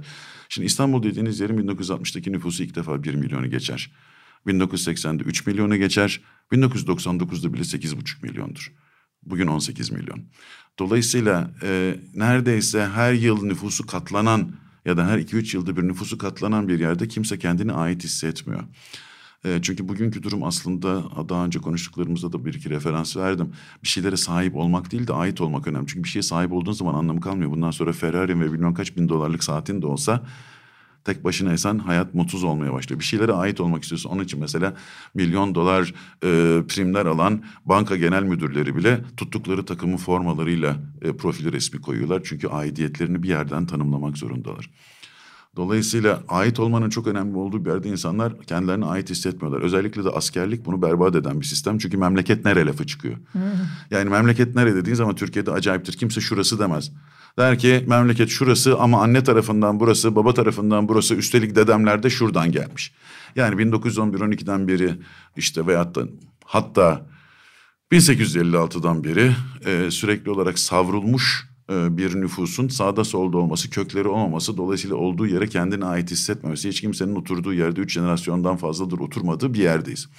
[0.49, 3.91] Şimdi İstanbul dediğiniz yerin 1960'daki nüfusu ilk defa bir milyonu geçer.
[4.47, 6.21] 1980'de 3 milyonu geçer.
[6.51, 8.73] 1999'da bile 8,5 milyondur.
[9.23, 10.23] Bugün 18 milyon.
[10.79, 14.51] Dolayısıyla e, neredeyse her yıl nüfusu katlanan
[14.85, 18.63] ya da her 2-3 yılda bir nüfusu katlanan bir yerde kimse kendini ait hissetmiyor.
[19.45, 23.53] E, çünkü bugünkü durum aslında daha önce konuştuklarımızda da bir iki referans verdim.
[23.83, 25.87] Bir şeylere sahip olmak değil de ait olmak önemli.
[25.87, 27.51] Çünkü bir şeye sahip olduğun zaman anlamı kalmıyor.
[27.51, 30.23] Bundan sonra Ferrari ve bilmem kaç bin dolarlık saatin de olsa
[31.05, 32.99] tek başına esen hayat mutsuz olmaya başlıyor.
[32.99, 34.09] Bir şeylere ait olmak istiyorsun.
[34.09, 34.75] Onun için mesela
[35.13, 35.93] milyon dolar
[36.23, 42.21] e, primler alan banka genel müdürleri bile tuttukları takımın formalarıyla e, profili resmi koyuyorlar.
[42.23, 44.69] Çünkü aidiyetlerini bir yerden tanımlamak zorundalar.
[45.55, 49.61] Dolayısıyla ait olmanın çok önemli olduğu bir yerde insanlar kendilerine ait hissetmiyorlar.
[49.61, 51.77] Özellikle de askerlik bunu berbat eden bir sistem.
[51.77, 53.17] Çünkü memleket nere lafı çıkıyor.
[53.91, 55.93] yani memleket nere dediğin zaman Türkiye'de acayiptir.
[55.93, 56.91] Kimse şurası demez.
[57.37, 61.15] Der ki memleket şurası ama anne tarafından burası, baba tarafından burası.
[61.15, 62.93] Üstelik dedemler de şuradan gelmiş.
[63.35, 64.95] Yani 1911-12'den beri
[65.37, 66.01] işte veyahut da
[66.45, 67.05] hatta
[67.91, 69.31] 1856'dan beri
[69.65, 75.85] e, sürekli olarak savrulmuş bir nüfusun sağda solda olması, kökleri olmaması, dolayısıyla olduğu yere kendine
[75.85, 80.09] ait hissetmemesi, hiç kimsenin oturduğu yerde üç jenerasyondan fazladır oturmadığı bir yerdeyiz.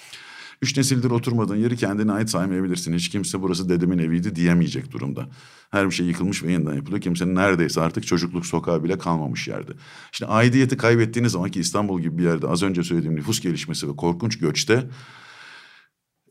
[0.62, 2.94] Üç nesildir oturmadığın yeri kendine ait saymayabilirsin.
[2.94, 5.28] Hiç kimse burası dedemin eviydi diyemeyecek durumda.
[5.70, 7.00] Her bir şey yıkılmış ve yeniden yapılıyor.
[7.00, 9.72] Kimsenin neredeyse artık çocukluk sokağı bile kalmamış yerde.
[10.12, 13.96] Şimdi aidiyeti kaybettiğiniz zaman ki İstanbul gibi bir yerde az önce söylediğim nüfus gelişmesi ve
[13.96, 14.88] korkunç göçte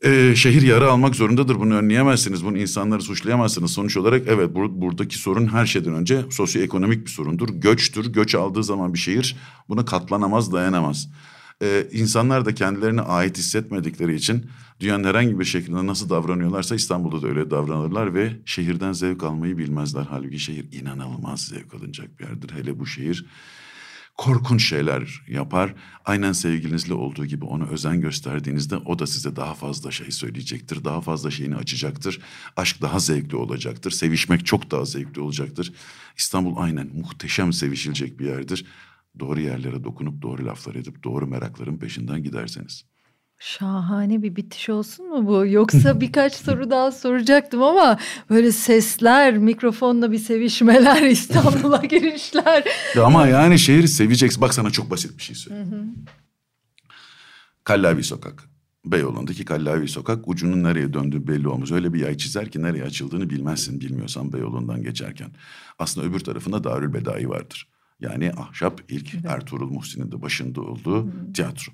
[0.02, 1.58] e, şehir yara almak zorundadır.
[1.58, 2.44] Bunu önleyemezsiniz.
[2.44, 3.70] Bunu insanları suçlayamazsınız.
[3.70, 7.48] Sonuç olarak evet bur buradaki sorun her şeyden önce sosyoekonomik bir sorundur.
[7.48, 8.12] Göçtür.
[8.12, 9.36] Göç aldığı zaman bir şehir
[9.68, 11.08] buna katlanamaz, dayanamaz.
[11.62, 14.46] Ee, insanlar da kendilerine ait hissetmedikleri için
[14.80, 20.06] dünyanın herhangi bir şekilde nasıl davranıyorlarsa İstanbul'da da öyle davranırlar ve şehirden zevk almayı bilmezler.
[20.10, 22.50] Halbuki şehir inanılmaz zevk alınacak bir yerdir.
[22.54, 23.26] Hele bu şehir
[24.16, 25.74] korkunç şeyler yapar.
[26.04, 30.84] Aynen sevgilinizle olduğu gibi ona özen gösterdiğinizde o da size daha fazla şey söyleyecektir.
[30.84, 32.20] Daha fazla şeyini açacaktır.
[32.56, 33.90] Aşk daha zevkli olacaktır.
[33.90, 35.72] Sevişmek çok daha zevkli olacaktır.
[36.16, 38.66] İstanbul aynen muhteşem sevişilecek bir yerdir.
[39.20, 42.91] Doğru yerlere dokunup doğru laflar edip doğru merakların peşinden giderseniz.
[43.44, 45.46] Şahane bir bitiş olsun mu bu?
[45.46, 47.98] Yoksa birkaç soru daha soracaktım ama
[48.30, 52.64] böyle sesler, mikrofonla bir sevişmeler, İstanbul'a girişler.
[52.96, 54.40] Ya ama yani şehri seveceksin.
[54.40, 55.94] Bak sana çok basit bir şey söyleyeyim.
[57.64, 58.44] Kallavi Sokak.
[58.84, 61.72] Beyoğlu'ndaki Kallavi Sokak ucunun nereye döndüğü belli olmaz.
[61.72, 65.28] Öyle bir yay çizer ki nereye açıldığını bilmezsin bilmiyorsan Beyoğlu'ndan geçerken.
[65.78, 67.68] Aslında öbür tarafında Darül Bedai vardır.
[68.00, 69.24] Yani ahşap ilk evet.
[69.26, 71.32] Ertuğrul Muhsin'in de başında olduğu Hı.
[71.34, 71.72] tiyatro.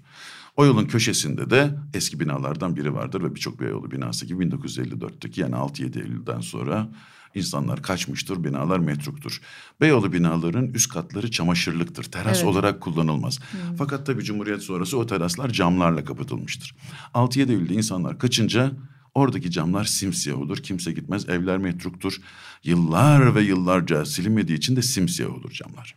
[0.58, 5.54] O yolun köşesinde de eski binalardan biri vardır ve birçok Beyoğlu binası gibi 1954'teki yani
[5.54, 6.88] 6-7 Eylül'den sonra
[7.34, 9.40] İnsanlar kaçmıştır, binalar metruktur.
[9.80, 12.04] Beyoğlu binaların üst katları çamaşırlıktır.
[12.04, 12.46] Teras Evet.
[12.46, 13.38] olarak kullanılmaz.
[13.78, 16.76] Fakat tabii Cumhuriyet sonrası o teraslar camlarla kapatılmıştır.
[17.14, 18.72] 6-7 Eylül'de insanlar kaçınca
[19.14, 20.56] oradaki camlar simsiyah olur.
[20.56, 21.28] Kimse gitmez.
[21.28, 22.20] Evler metruktur.
[22.64, 25.94] Yıllar ve yıllarca silinmediği için de simsiyah olur camlar.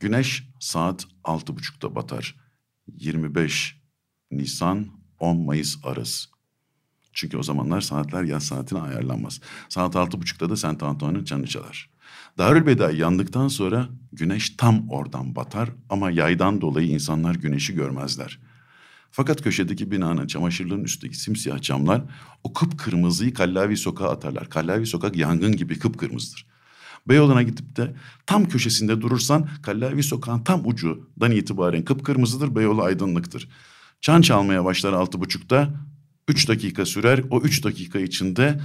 [0.00, 2.49] Güneş saat altı buçukta batar.
[2.98, 3.80] 25
[4.30, 4.86] Nisan
[5.18, 6.28] 10 Mayıs arası.
[7.12, 9.40] Çünkü o zamanlar saatler yaz saatine ayarlanmaz.
[9.68, 11.90] Saat altı buçukta da Saint Antoine'ın çanı çalar.
[12.38, 18.38] Darülbeda yandıktan sonra güneş tam oradan batar ama yaydan dolayı insanlar güneşi görmezler.
[19.10, 22.02] Fakat köşedeki binanın çamaşırlığın üstteki simsiyah camlar
[22.44, 24.48] o kıpkırmızıyı Kallavi sokağa atarlar.
[24.48, 26.46] Kallavi sokak yangın gibi kıpkırmızıdır.
[27.08, 27.94] Beyoğlu'na gidip de
[28.26, 32.56] tam köşesinde durursan Kallavi sokağın tam ucundan itibaren kıpkırmızıdır.
[32.56, 33.48] Beyoğlu aydınlıktır.
[34.00, 35.70] Çan çalmaya başlar altı buçukta.
[36.28, 37.22] Üç dakika sürer.
[37.30, 38.60] O üç dakika içinde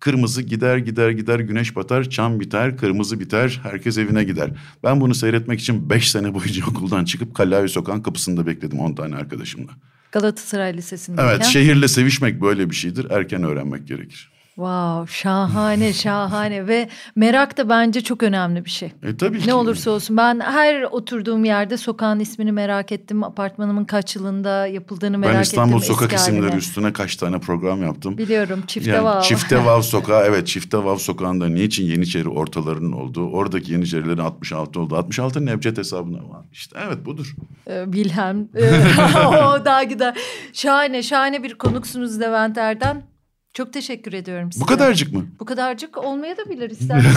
[0.00, 2.10] kırmızı gider gider gider güneş batar.
[2.10, 3.60] Çan biter, kırmızı biter.
[3.62, 4.50] Herkes evine gider.
[4.84, 9.16] Ben bunu seyretmek için beş sene boyunca okuldan çıkıp Kallavi sokağın kapısında bekledim on tane
[9.16, 9.72] arkadaşımla.
[10.12, 11.34] Galatasaray Lisesi'ndeyken.
[11.34, 13.10] Evet şehirle sevişmek böyle bir şeydir.
[13.10, 14.29] Erken öğrenmek gerekir.
[14.54, 18.92] Wow, şahane şahane ve merak da bence çok önemli bir şey.
[19.02, 19.48] E tabii ki.
[19.48, 23.24] Ne olursa olsun ben her oturduğum yerde sokağın ismini merak ettim.
[23.24, 25.38] Apartmanımın kaç yılında yapıldığını merak ettim.
[25.38, 26.58] Ben İstanbul sokak eski isimleri haline.
[26.58, 28.18] üstüne kaç tane program yaptım.
[28.18, 29.22] Biliyorum Çifte Yani Vav.
[29.22, 34.96] Çifte Vav sokağı evet Çifte Vav sokağında niçin Yeniçeri ortalarının olduğu oradaki Yeniçerilerin 66 oldu.
[34.96, 36.44] 66 Nevcet hesabına var.
[36.52, 37.34] İşte evet budur.
[37.66, 38.48] Ee, Wilhelm.
[38.56, 38.70] Ee,
[39.28, 40.16] o daha gider.
[40.52, 43.09] Şahane şahane bir konuksunuz Levent Erden.
[43.54, 44.62] Çok teşekkür ediyorum size.
[44.64, 45.26] Bu kadarcık mı?
[45.40, 47.16] Bu kadarcık olmaya da bilir isterseniz.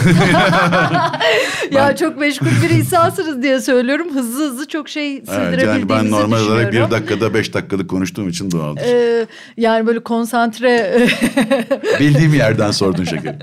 [1.72, 4.16] ya çok meşgul bir insansınız diye söylüyorum.
[4.16, 8.30] Hızlı hızlı çok şey Evet, sığdırabildiğimizi yani ben normal olarak bir dakikada beş dakikalık konuştuğum
[8.30, 8.82] için doğaldır.
[8.82, 9.26] Ee,
[9.58, 10.98] yani böyle konsantre
[12.00, 13.40] Bildiğim yerden sordun şekerim.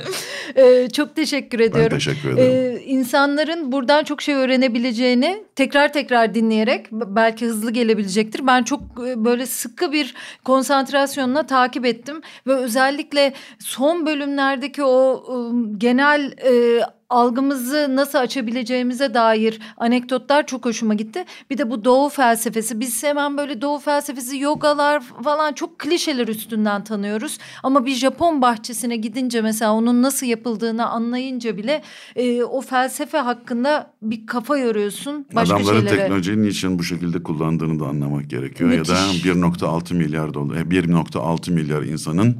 [0.56, 1.98] Ee, çok teşekkür ediyorum.
[1.98, 2.76] teşekkür ederim.
[2.76, 8.46] Ee, insanların buradan çok şey öğrenebileceğini tekrar tekrar dinleyerek belki hızlı gelebilecektir.
[8.46, 10.14] Ben çok e, böyle sıkı bir
[10.44, 19.60] konsantrasyonla takip ettim ve özellikle son bölümlerdeki o ım, genel e, algımızı nasıl açabileceğimize dair
[19.76, 21.24] anekdotlar çok hoşuma gitti.
[21.50, 22.80] Bir de bu doğu felsefesi.
[22.80, 27.38] Biz hemen böyle doğu felsefesi, yogalar falan çok klişeler üstünden tanıyoruz.
[27.62, 31.82] Ama bir Japon bahçesine gidince mesela onun nasıl yapıldığını anlayınca bile
[32.16, 35.26] e, o felsefe hakkında bir kafa yoruyorsun.
[35.34, 35.98] Başka Adamların şeylere.
[35.98, 38.70] teknolojiyi niçin bu şekilde kullandığını da anlamak gerekiyor.
[38.70, 38.94] Ya Müthiş.
[38.94, 42.36] da 1.6 milyar dolar, e, 1.6 milyar insanın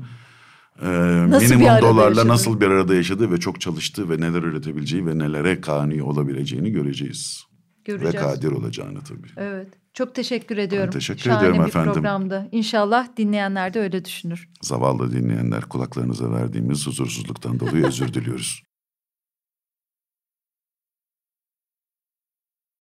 [0.82, 0.86] e,
[1.30, 2.28] Nasıl minimum dolarla yaşadığı.
[2.28, 7.42] nasıl bir arada yaşadığı ve çok çalıştığı ve neler üretebileceği ve nelere kani olabileceğini göreceğiz.
[7.84, 8.14] Göreceğiz.
[8.14, 9.28] Ve kadir olacağını tabii.
[9.36, 9.68] Evet.
[9.94, 10.90] Çok teşekkür ediyorum.
[10.90, 11.92] teşekkür Şahane ediyorum bir efendim.
[11.92, 12.48] programdı.
[12.52, 14.48] İnşallah dinleyenler de öyle düşünür.
[14.62, 18.62] Zavallı dinleyenler kulaklarınıza verdiğimiz huzursuzluktan dolayı özür diliyoruz.